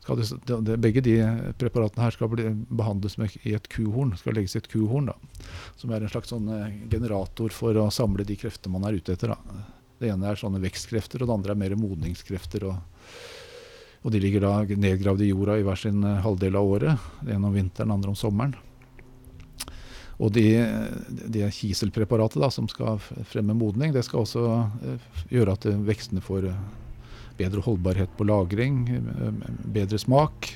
[0.08, 1.16] det, begge de
[1.62, 4.16] preparatene her skal bli, behandles med, i et kuhorn.
[4.18, 5.45] Skal legges i et kuhorn, da.
[5.78, 9.14] Som er en slags sånn eh, generator for å samle de kreftene man er ute
[9.14, 9.36] etter.
[9.36, 9.68] Da.
[10.02, 12.66] Det ene er sånne vekstkrefter, og det andre er mer modningskrefter.
[12.72, 13.06] Og,
[14.02, 17.10] Og de ligger da nedgravd i jorda i hver sin eh, halvdel av året.
[17.30, 18.58] En om vinteren, andre om sommeren.
[20.22, 20.66] Og det
[21.34, 22.97] de kiselpreparatet da, som skal
[23.30, 24.47] fremme modning, det skal også
[24.82, 26.49] eh, gjøre at vekstene får
[27.42, 28.84] bedre holdbarhet på lagring,
[29.74, 30.54] bedre smak.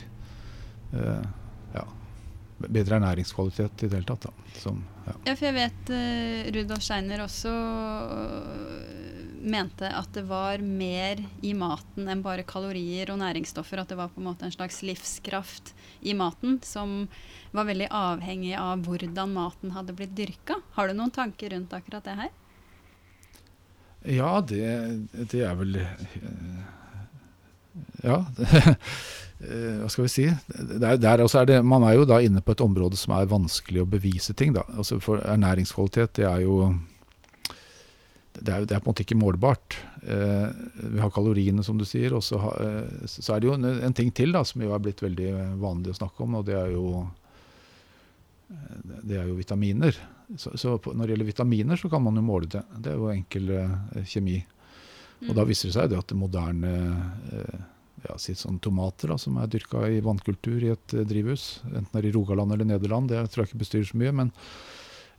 [1.76, 1.86] Ja,
[2.70, 4.30] bedre ernæringskvalitet i det hele tatt.
[4.62, 5.16] Som, ja.
[5.28, 5.34] ja.
[5.36, 7.54] for jeg vet uh, Rudolf Steiner også
[9.46, 13.82] mente at det var mer i maten enn bare kalorier og næringsstoffer.
[13.82, 17.06] At det var på en måte en slags livskraft i maten som
[17.56, 20.60] var veldig avhengig av hvordan maten hadde blitt dyrka.
[20.78, 22.34] Har du noen tanker rundt akkurat det her?
[24.06, 24.66] Ja, det,
[25.32, 26.66] det er vel eh,
[28.04, 28.24] Ja.
[29.36, 30.24] Eh, hva skal vi si?
[30.80, 33.82] Der, der er det, man er jo da inne på et område som er vanskelig
[33.84, 34.54] å bevise ting.
[34.56, 34.64] da.
[34.80, 36.70] Altså For ernæringskvalitet det er jo
[38.40, 39.78] det er, det er, på en måte ikke målbart.
[40.04, 40.48] Eh,
[40.96, 42.16] vi har kaloriene, som du sier.
[42.18, 44.82] Og så, eh, så er det jo en, en, ting til da, som jo er
[44.84, 45.30] blitt veldig
[45.62, 47.06] vanlig å snakke om, og det er jo,
[48.52, 50.00] eh, det er jo vitaminer.
[50.42, 52.64] Så, så når det gjelder vitaminer, så kan man jo måle det.
[52.82, 54.40] Det er jo enkel eh, kjemi.
[55.24, 56.74] Og da viser det seg det at det moderne
[58.06, 61.90] ja, si sånn tomater da, som er dyrka i vannkultur i et eh, drivhus, enten
[61.94, 64.14] det er i Rogaland eller Nederland, det tror jeg ikke bestyrer så mye.
[64.22, 64.34] men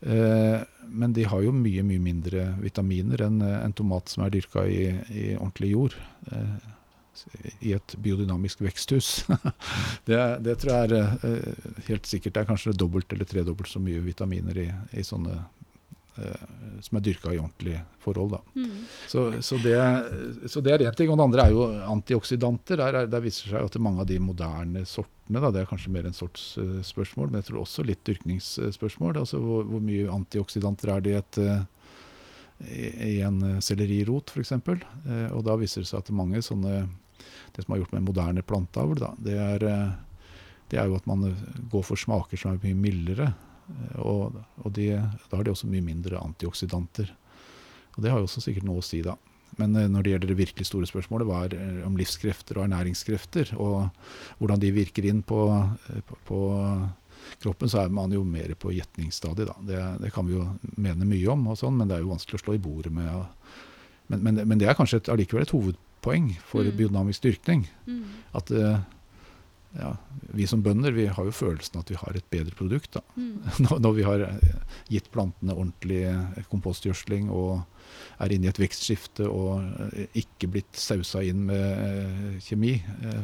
[0.01, 4.35] Eh, men de har jo mye mye mindre vitaminer enn eh, en tomat som er
[4.35, 5.97] dyrka i, i, ordentlig jord.
[6.33, 6.73] Eh,
[7.65, 9.25] I et biodynamisk veksthus.
[10.09, 14.05] det, det, tror jeg er helt sikkert det er kanskje dobbelt eller tredobbelt så mye
[14.05, 15.39] vitaminer i, i sånne
[16.81, 18.39] som er dyrka i ordentlige forhold.
[18.55, 18.85] Mm.
[19.09, 19.77] Så, så, det,
[20.51, 21.11] så, det, er én ting.
[21.11, 22.81] Og det andre er jo antioksidanter.
[22.81, 25.43] Der, der viser seg at mange av de moderne sortene.
[25.43, 25.53] Da.
[25.53, 29.21] Det er kanskje mer en sorts uh, spørsmål, men jeg tror også litt dyrkningsspørsmål.
[29.23, 31.97] Altså hvor, hvor, mye antioksidanter er det i, et, uh,
[33.11, 34.55] i, en sellerirot f.eks.
[35.33, 36.87] Og da viser det seg at mange sånne
[37.57, 39.63] Det som er gjort med moderne planteavl, det, er,
[40.71, 41.31] det er jo at man
[41.73, 43.31] går for smaker som er mye mildere.
[43.99, 44.91] Og, og de,
[45.31, 47.11] da har de også mye mindre antioksidanter.
[47.97, 49.17] Og det har jo også sikkert noe å si, da.
[49.61, 52.67] Men eh, når det gjelder det virkelig store spørsmålet, hva er eh, om livskrefter og
[52.67, 53.89] ernæringskrefter, og
[54.41, 56.41] hvordan de virker inn på, eh, på, på
[57.43, 59.55] kroppen, så er man jo mer på gjetningsstadiet.
[59.69, 60.47] Det, det, kan vi jo
[60.77, 63.33] mene mye om, og sånn, men det er jo vanskelig å slå i bordet med.
[64.13, 66.77] Men, men, men det er kanskje et, allikevel et hovedpoeng for mm.
[66.79, 67.65] biodynamisk dyrkning.
[67.89, 68.05] Mm.
[68.39, 68.53] At
[69.77, 69.93] ja,
[70.37, 72.97] vi som bønder vi har jo følelsen at vi har et bedre produkt.
[73.17, 73.41] Mm.
[73.83, 74.27] Når, vi har
[74.93, 76.05] gitt plantene ordentlig
[76.51, 77.65] kompostgjødsling og
[78.23, 79.63] er inne i et vekstskifte og
[79.93, 82.75] eh, ikke blitt sausa inn med eh, kjemi.
[82.83, 83.21] Eh,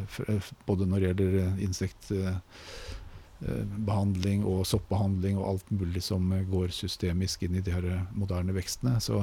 [0.68, 1.34] både når det gjelder
[1.66, 8.94] insektbehandling og soppbehandling og alt mulig som går systemisk inn i de her moderne vekstene.
[9.00, 9.14] Så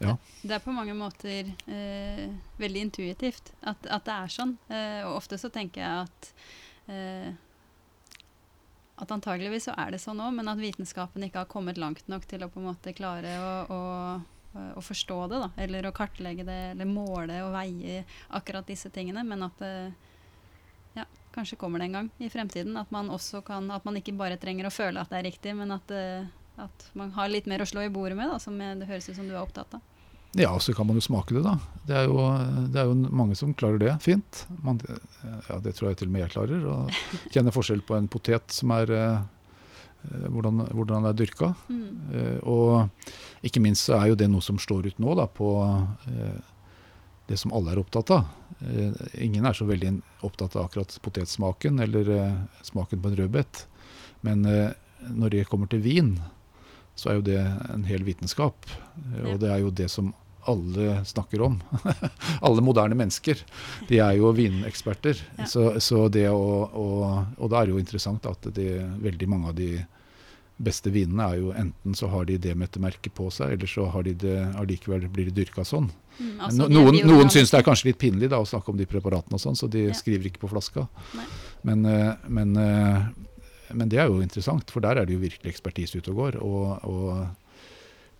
[0.00, 0.16] ja.
[0.40, 2.26] Det er på mange måter eh,
[2.60, 4.56] veldig intuitivt at, at, det er sånn.
[4.72, 6.30] Eh, og ofte så tenker jeg at
[6.88, 7.30] eh,
[9.00, 12.26] at antageligvis så er det sånn òg, men at vitenskapen ikke har kommet langt nok
[12.28, 15.48] til å på en måte klare å, å, å forstå det, da.
[15.64, 18.02] Eller å kartlegge det, eller måle og veie
[18.36, 19.24] akkurat disse tingene.
[19.24, 19.72] Men at det
[20.98, 22.76] ja, kanskje kommer det en gang i fremtiden.
[22.76, 25.56] At man også kan At man ikke bare trenger å føle at det er riktig,
[25.56, 25.96] men at,
[26.60, 29.16] at man har litt mer å slå i bordet med, da, som det høres ut
[29.16, 29.89] som du er opptatt av.
[30.32, 31.56] Ja, så kan man jo smake det, da.
[31.86, 32.22] Det er jo,
[32.70, 34.44] det er jo mange som klarer det fint.
[34.62, 34.78] Man,
[35.48, 36.66] ja, det tror jeg til og med jeg klarer.
[36.70, 36.76] Å
[37.34, 39.24] kjenne forskjell på en potet som er eh,
[40.30, 41.50] hvordan, hvordan den er dyrka.
[41.66, 41.88] Mm.
[42.14, 45.50] Eh, og ikke minst så er jo det noe som slår ut nå da, på
[45.66, 46.38] eh,
[47.30, 48.30] det som alle er opptatt av.
[49.22, 49.92] Ingen er så veldig
[50.26, 52.08] opptatt av akkurat potetsmaken eller
[52.66, 53.60] smaken på en rødbet.
[54.26, 56.10] Men når det kommer til vin,
[57.00, 57.40] så er jo det
[57.72, 58.68] en hel vitenskap.
[59.24, 60.12] Og det er jo det som
[60.50, 61.60] alle snakker om.
[62.46, 63.40] alle moderne mennesker.
[63.88, 65.20] De er jo vineksperter.
[65.38, 65.46] Ja.
[65.48, 67.00] Så, så, det å, og,
[67.38, 69.72] og da er det jo interessant at det, veldig mange av de
[70.60, 73.70] beste vinene er jo enten så har de det med et merke på seg, eller
[73.70, 75.88] så har de det, allikevel blir det dyrka sånn.
[76.18, 78.76] Mm, altså, noen de noen syns det er kanskje litt pinlig da, å snakke om
[78.76, 79.96] de preparatene, og sånn, så de ja.
[79.96, 80.84] skriver ikke på flaska.
[81.64, 83.08] Men, eh, men, eh,
[83.74, 86.40] men, det er jo interessant, for der er det jo virkelig ekspertise ute og går.
[86.44, 87.28] og, og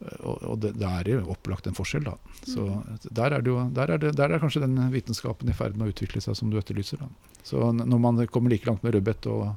[0.01, 2.14] og, det, det, er jo opplagt en forskjell, da.
[2.48, 3.11] Så mm.
[3.12, 5.92] der er, jo, der, er det, der er, kanskje den vitenskapen i ferd med å
[5.92, 7.03] utvikle seg, som du etterlyser.
[7.03, 7.36] Da.
[7.44, 9.51] Så når man kommer like langt med rødbet og,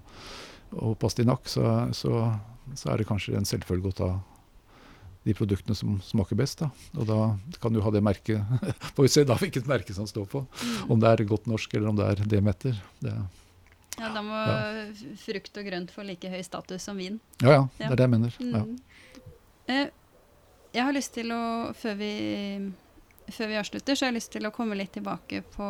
[0.75, 1.63] og pastinakk, så,
[1.95, 2.25] så,
[2.75, 4.11] så, er det kanskje en selvfølge å ta
[5.23, 6.65] de produktene som smaker best.
[6.65, 6.67] Da.
[6.99, 7.19] Og da
[7.63, 8.43] kan du ha det merket
[8.97, 10.43] Får vi se da hvilket merke som står på.
[10.43, 10.91] Mm.
[10.91, 12.83] Om det er godt norsk, eller om det er Demeter.
[12.99, 13.15] Det,
[13.99, 14.85] ja, da må ja.
[15.21, 17.19] frukt og grønt få like høy status som vin.
[17.41, 17.65] Ja, ja.
[17.77, 18.39] Det er det jeg mener.
[18.39, 18.77] Mm.
[19.71, 19.85] Eh,
[20.73, 21.43] jeg har lyst til å,
[21.77, 22.13] før vi
[23.31, 25.67] før vi avslutter, så har jeg lyst til å komme litt tilbake på,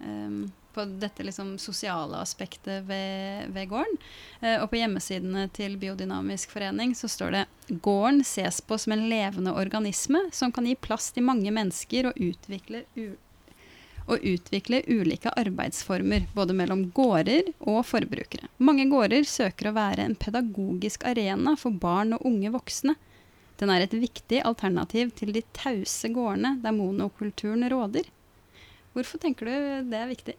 [0.00, 0.38] um,
[0.74, 3.98] på dette liksom sosiale aspektet ved, ved gården.
[4.40, 7.44] Eh, og på hjemmesidene til Biodynamisk forening så står det
[7.84, 12.20] gården ses på som en levende organisme som kan gi plass til mange mennesker og
[12.30, 13.14] utvikle, u
[14.06, 18.46] og utvikle ulike arbeidsformer, både mellom gårder og forbrukere.
[18.62, 22.94] Mange gårder søker å være en pedagogisk arena for barn og unge voksne
[23.60, 28.04] den er et viktig alternativ til de tause gårdene der monokulturen råder.
[28.92, 30.36] Hvorfor tenker du det er viktig?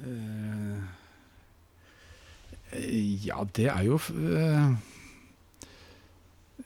[0.00, 0.80] Uh,
[3.24, 4.76] ja, det er jo uh,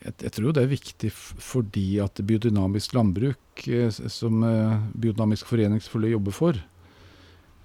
[0.05, 4.45] jeg, jeg, tror det er viktig fordi at biodynamisk landbruk, uh, som
[4.93, 6.63] Biodynamisk forening selvfølgelig jobber for,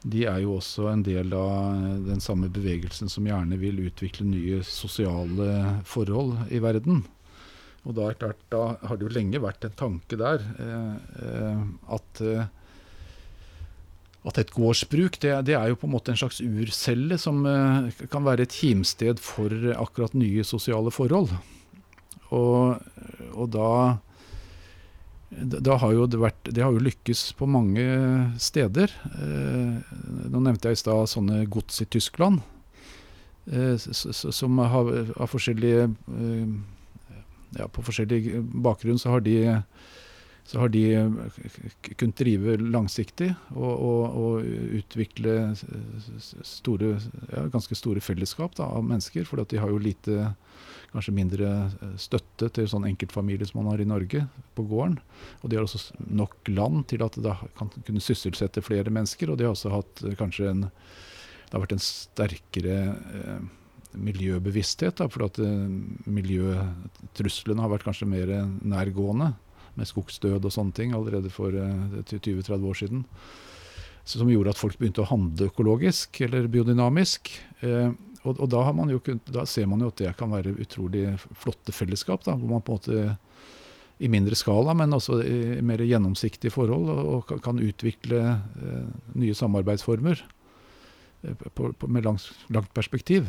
[0.08, 4.62] de er jo også en del av den samme bevegelsen som gjerne vil utvikle nye
[4.64, 7.04] sosiale forhold i verden.
[7.88, 11.62] Og da, klart, da har det jo lenge vært en tanke der eh, eh,
[11.96, 12.50] at, eh,
[14.30, 18.04] at et gårdsbruk det, det, er jo på en måte en slags urcelle som eh,
[18.12, 21.34] kan være et kimsted for akkurat nye sosiale forhold.
[22.36, 22.80] Og,
[23.34, 23.70] og da
[25.78, 27.86] har jo det, vært, det, har jo lykkes på mange
[28.42, 28.94] steder.
[29.14, 29.94] Eh,
[30.30, 32.42] nå nevnte jeg i stad sånne gods i Tyskland.
[33.52, 36.52] Eh, som har, har forskjellige eh,
[37.58, 39.40] ja, På forskjellig bakgrunn så har de
[40.50, 40.82] så har de
[41.94, 44.48] kunnet drive langsiktig og, og, og
[44.80, 45.36] utvikle
[46.42, 46.96] store,
[47.30, 49.28] ja, ganske store fellesskap da, av mennesker.
[49.30, 50.32] For de har jo lite
[50.94, 54.26] kanskje mindre eh, støtte til sånn enkeltfamilie som man har i Norge,
[54.58, 54.98] på gården.
[55.42, 59.32] Og de har også nok land til at det kan kunne sysselsette flere mennesker.
[59.32, 60.68] Og de har også hatt eh, kanskje en
[61.50, 63.46] Det har vært en sterkere eh,
[63.98, 65.40] miljøbevissthet, da, for at
[66.06, 68.30] miljøtruslene har vært kanskje mer
[68.62, 69.32] nærgående,
[69.80, 73.06] med skogsdød og sånne ting, allerede for eh, 20-30 år siden.
[74.10, 77.30] Som gjorde at folk begynte å handle økologisk eller biodynamisk.
[78.24, 78.66] Og, og da,
[79.00, 81.06] kunnet, da, ser man jo at det kan være utrolig
[81.40, 83.18] flotte fellesskap, da, hvor man på en måte
[84.00, 88.90] i mindre skala, men også i mer gjennomsiktige forhold, og, og kan utvikle eh,
[89.20, 93.28] nye samarbeidsformer eh, på, på, med langt, langt perspektiv.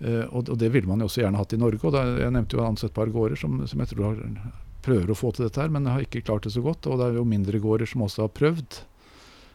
[0.00, 1.84] Eh, og, og, det ville man jo også gjerne hatt i Norge.
[1.84, 4.48] og da, Jeg nevnte jo et par gårder som, som, jeg tror har,
[4.82, 6.88] prøver å få til dette, her, men har ikke klart det så godt.
[6.88, 8.80] Og det er jo mindre gårder som også har prøvd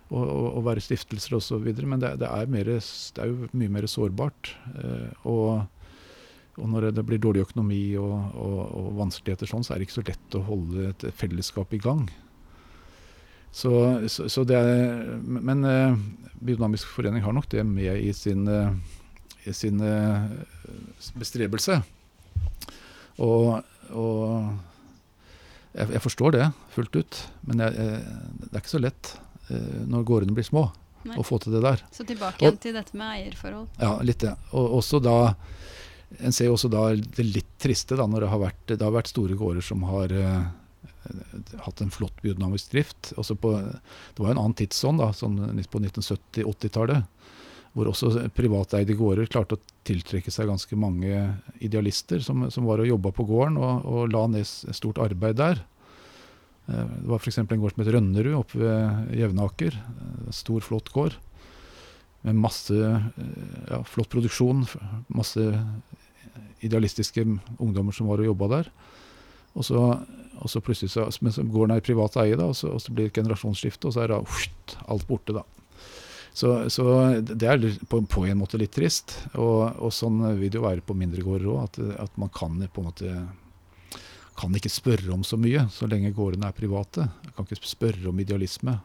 [0.10, 0.20] å,
[0.58, 1.66] og være stiftelser osv.
[1.84, 4.54] Men det, det, er mer, det, er jo mye mer sårbart.
[4.78, 5.66] Eh, og,
[6.58, 10.00] og, når det blir dårlig økonomi og, og, og, vanskeligheter sånn, så er det ikke
[10.00, 12.08] så lett å holde et fellesskap i gang.
[13.52, 13.72] Så,
[14.12, 16.00] så, så det er, men eh,
[16.38, 18.74] Biodynamisk forening har nok det med i sin, eh,
[19.50, 20.28] i sin eh,
[21.18, 21.80] bestrebelse.
[23.18, 24.20] Og, og
[25.74, 29.14] jeg, jeg, forstår det fullt ut, men jeg, jeg, det er ikke så lett.
[29.50, 30.68] Eh, når gårdene blir små.
[31.08, 31.16] Nei.
[31.16, 31.84] Å få til det der.
[31.94, 33.70] Så tilbake igjen til dette med eierforhold.
[33.80, 34.34] Ja, litt det.
[34.58, 35.36] Og også da
[36.24, 38.94] En ser jo også da det litt triste da, når det har vært, det har
[38.96, 40.46] vært store gårder som har eh,
[41.66, 43.10] hatt en flott biodynamisk drift.
[43.42, 45.36] På, det var en annen tidsånd da, sånn
[45.68, 47.04] på 1970-80-tallet.
[47.76, 51.26] Hvor også privateide gårder klarte å tiltrekke seg ganske mange
[51.60, 55.60] idealister som, som var og jobba på gården og, og la ned stort arbeid der.
[56.68, 57.40] Eh, det var f.eks.
[57.44, 59.78] en gård som het Rønnerud oppe ved Jevnaker.
[59.78, 61.18] Eh, stor, flott gård.
[62.26, 63.10] Med masse eh,
[63.70, 64.66] ja, flott produksjon.
[65.16, 65.48] Masse
[66.66, 67.24] idealistiske
[67.62, 68.72] ungdommer som var og jobba der.
[69.58, 69.84] Og så,
[70.38, 72.82] og så plutselig så, men så går den i privat eie, da, og så, og
[72.84, 75.34] så blir det et generasjonsskifte, og så er da, uft, alt borte.
[75.34, 75.46] da.
[76.38, 76.84] Så, så,
[77.18, 79.16] det er på, på, en måte litt trist.
[79.34, 82.60] Og, og sånn vil det jo være på mindre gårder òg, at, at, man kan
[82.62, 83.14] på en måte
[84.38, 87.08] kan ikke spørre om så mye så lenge gårdene er private.
[87.26, 88.78] Jeg kan ikke spørre om idealisme.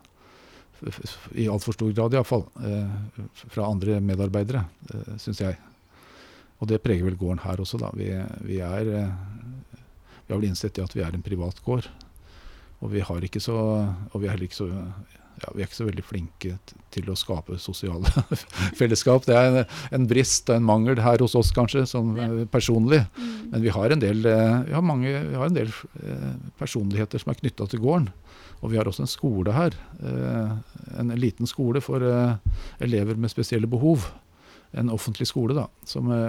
[1.38, 2.46] I altfor stor grad iallfall.
[2.64, 5.58] Eh, fra andre medarbeidere, eh, syns jeg.
[6.58, 7.90] Og det preger vel gården her også, da.
[7.94, 8.08] Vi,
[8.48, 9.78] vi, er, eh,
[10.26, 11.88] vi har vel innsett at vi er en privat gård.
[12.82, 13.56] Og vi, har ikke så,
[14.10, 14.70] og vi er heller ikke så
[15.42, 16.56] ja, vi er ikke så veldig flinke
[16.94, 18.10] til å skape sosiale
[18.78, 19.26] fellesskap.
[19.26, 22.14] Det er en, en brist og en mangel her hos oss, kanskje, sånn
[22.52, 23.02] personlig.
[23.16, 23.32] Mm.
[23.54, 25.72] Men vi har en del, eh, vi har mange, vi har en del
[26.02, 26.28] eh,
[26.60, 28.10] personligheter som er knytta til gården.
[28.62, 29.74] Og vi har også en skole her.
[30.94, 31.98] En liten skole for
[32.78, 34.04] elever med spesielle behov.
[34.78, 35.64] En offentlig skole da,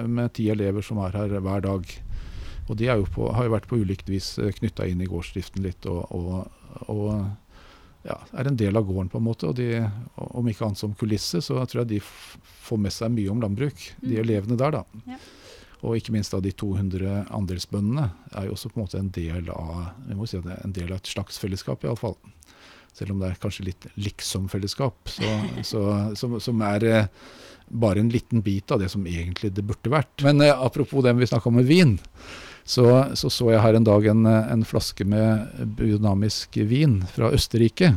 [0.10, 1.94] med ti elever som er her hver dag.
[2.66, 5.86] Og de på, har jo vært på ulikt vis knytta inn i gårdsdriften litt.
[5.86, 7.14] og, og, og
[8.04, 9.50] ja, er en del av gården, på en måte.
[9.50, 9.84] Og de,
[10.16, 13.88] om ikke annet som kulisse, så tror jeg de får med seg mye om landbruk,
[14.02, 14.20] de mm.
[14.24, 15.08] elevene der, da.
[15.08, 15.22] Ja.
[15.84, 18.06] Og ikke minst da de 200 andelsbøndene
[18.40, 20.94] er jo også på en måte en del av vi må si det en del
[20.94, 22.16] av et slags fellesskap, iallfall.
[22.96, 25.12] Selv om det er kanskje litt liksom-fellesskap,
[25.70, 27.12] som, som, er eh,
[27.68, 30.24] bare en liten bit av det som egentlig det burde vært.
[30.24, 31.98] Men eh, apropos det vi snakka om med vin,
[32.66, 32.88] så,
[33.20, 35.48] så, så jeg her en dag en, en flaske med
[35.78, 37.94] biodynamisk vin fra Østerrike.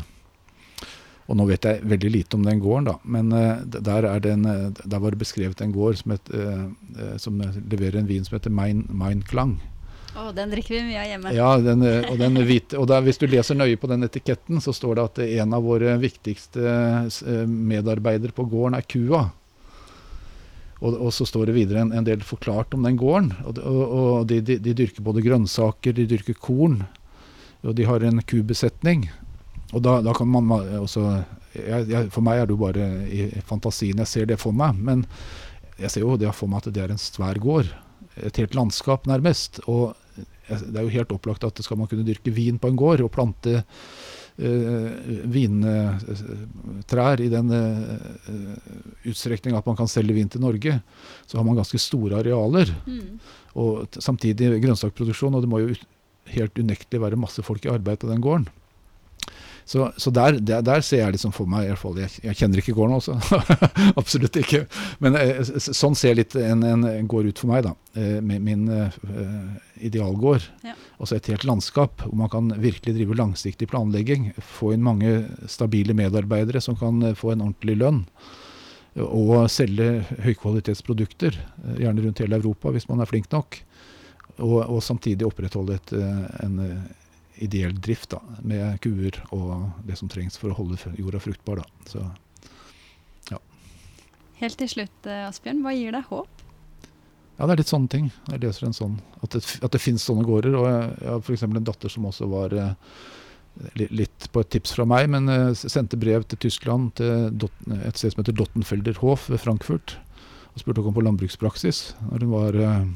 [1.26, 4.68] Og nå vet jeg veldig lite om den gården, da, men uh, der, den, uh,
[4.78, 8.54] der, var det beskrevet en gård som, het, uh, som leverer en vin som heter
[8.54, 9.56] Mein, mein Klang.
[10.16, 11.32] Oh, den drikker vi mye av hjemme.
[11.36, 14.72] Ja, den, og, den hvite, og der, Hvis du leser nøye på den etiketten, så
[14.72, 19.26] står det at en av våre viktigste medarbeidere på gården er kua.
[20.82, 23.30] Og, og, så står det videre en, en, del forklart om den gården.
[23.48, 26.82] Og, og de, de, de, dyrker både grønnsaker, de dyrker korn.
[27.64, 29.06] Og de har en kubesetning.
[29.72, 31.06] Og da, da kan man også
[31.56, 34.76] jeg, jeg, For meg er det jo bare i fantasien jeg ser det for meg.
[34.76, 35.06] Men
[35.80, 37.72] jeg ser jo det for meg at det er en svær gård.
[38.16, 39.62] Et helt landskap, nærmest.
[39.64, 43.02] Og det er jo helt opplagt at skal man kunne dyrke vin på en gård
[43.04, 43.62] og plante
[45.32, 47.96] vintrær i den uh,
[49.08, 50.80] utstrekning at man kan selge vin til Norge,
[51.24, 52.68] så har man ganske store arealer.
[52.84, 53.16] Mm.
[53.56, 55.72] Og samtidig grønnsakproduksjon, og det må jo
[56.34, 58.48] helt unektelig være masse folk i arbeid på den gården.
[59.66, 62.38] Så, så der, der, der, ser jeg liksom for meg i hvert fall, Jeg, jeg
[62.38, 63.16] kjenner ikke gården også,
[64.00, 64.60] absolutt ikke.
[65.02, 67.72] Men eh, sånn ser litt en, en, gård ut for meg, da.
[67.98, 68.94] Eh, med min uh,
[69.82, 70.44] idealgård.
[70.62, 70.76] Ja.
[71.00, 74.28] Altså et helt landskap hvor man kan virkelig drive langsiktig planlegging.
[74.38, 78.04] Få inn mange stabile medarbeidere som kan få en ordentlig lønn.
[79.02, 81.34] Og selge høykvalitetsprodukter,
[81.74, 83.58] gjerne rundt hele Europa hvis man er flink nok.
[84.38, 85.92] Og, og samtidig opprettholde et,
[86.46, 86.62] en
[87.42, 91.62] ideell drift da, med kuer og det som trengs for å holde jorda fruktbar.
[91.62, 91.90] Da.
[91.90, 92.04] Så,
[93.32, 93.40] ja.
[94.40, 96.46] Helt til slutt, eh, Asbjørn, hva gir deg håp?
[97.36, 98.08] Ja, det er litt sånne ting.
[98.30, 100.56] Jeg leser en sånn, At det, at det finnes sånne gårder.
[100.56, 101.44] Og jeg, jeg har f.eks.
[101.44, 102.72] en datter som også var eh,
[103.76, 107.50] litt på et tips fra meg, men eh, sendte brev til Tyskland, til
[107.82, 109.98] et sted som heter Dottenfelder Hof ved Frankfurt.
[110.54, 112.86] Og spurte om på landbrukspraksis når hun var eh,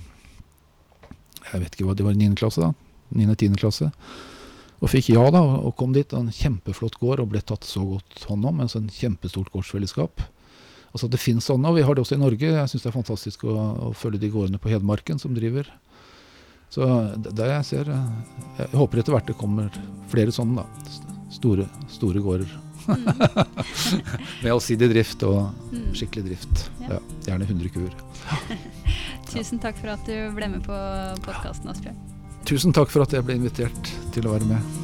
[1.50, 2.38] Jeg vet ikke hva det var, i 9.
[2.40, 2.89] klasse, da.
[3.14, 3.56] 9.-10.
[3.60, 3.90] klasse.
[4.80, 6.12] Og fikk ja, da, og kom dit.
[6.16, 8.62] En kjempeflott gård og ble tatt så godt hånd om.
[8.62, 10.24] En sånn kjempestort gårdsfellesskap.
[10.90, 12.48] Altså Det finnes sånne, og vi har det også i Norge.
[12.56, 13.54] Jeg syns det er fantastisk å,
[13.90, 15.68] å, følge de gårdene på Hedmarken som driver.
[16.70, 16.86] Så
[17.18, 19.74] det jeg ser Jeg håper etter hvert det kommer
[20.10, 21.06] flere sånne, da.
[21.30, 22.50] Store, store gårder.
[22.88, 23.04] Mm.
[24.42, 25.90] Med allsidig drift og mm.
[25.98, 26.64] skikkelig drift.
[26.80, 26.96] Ja.
[26.96, 27.92] Ja, gjerne 100 kuer.
[29.30, 30.80] Tusen takk for at du ble med på
[31.26, 32.00] podkasten, Asbjørn.
[32.48, 34.78] Tusen takk for at jeg ble invitert til å være med.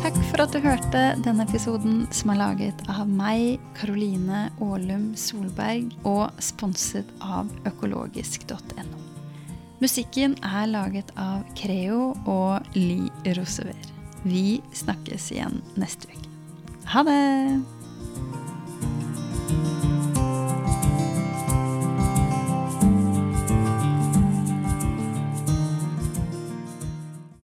[0.00, 5.92] Takk for at du hørte denne episoden som er laget av meg, Karoline Aalum Solberg,
[6.08, 8.88] og sponset av økologisk.no.
[9.80, 13.06] Musikken er laget av Creo og Ly
[13.38, 13.76] Rosever.
[14.28, 16.26] Vi snakkes igjen neste uke.
[16.92, 17.79] Ha det!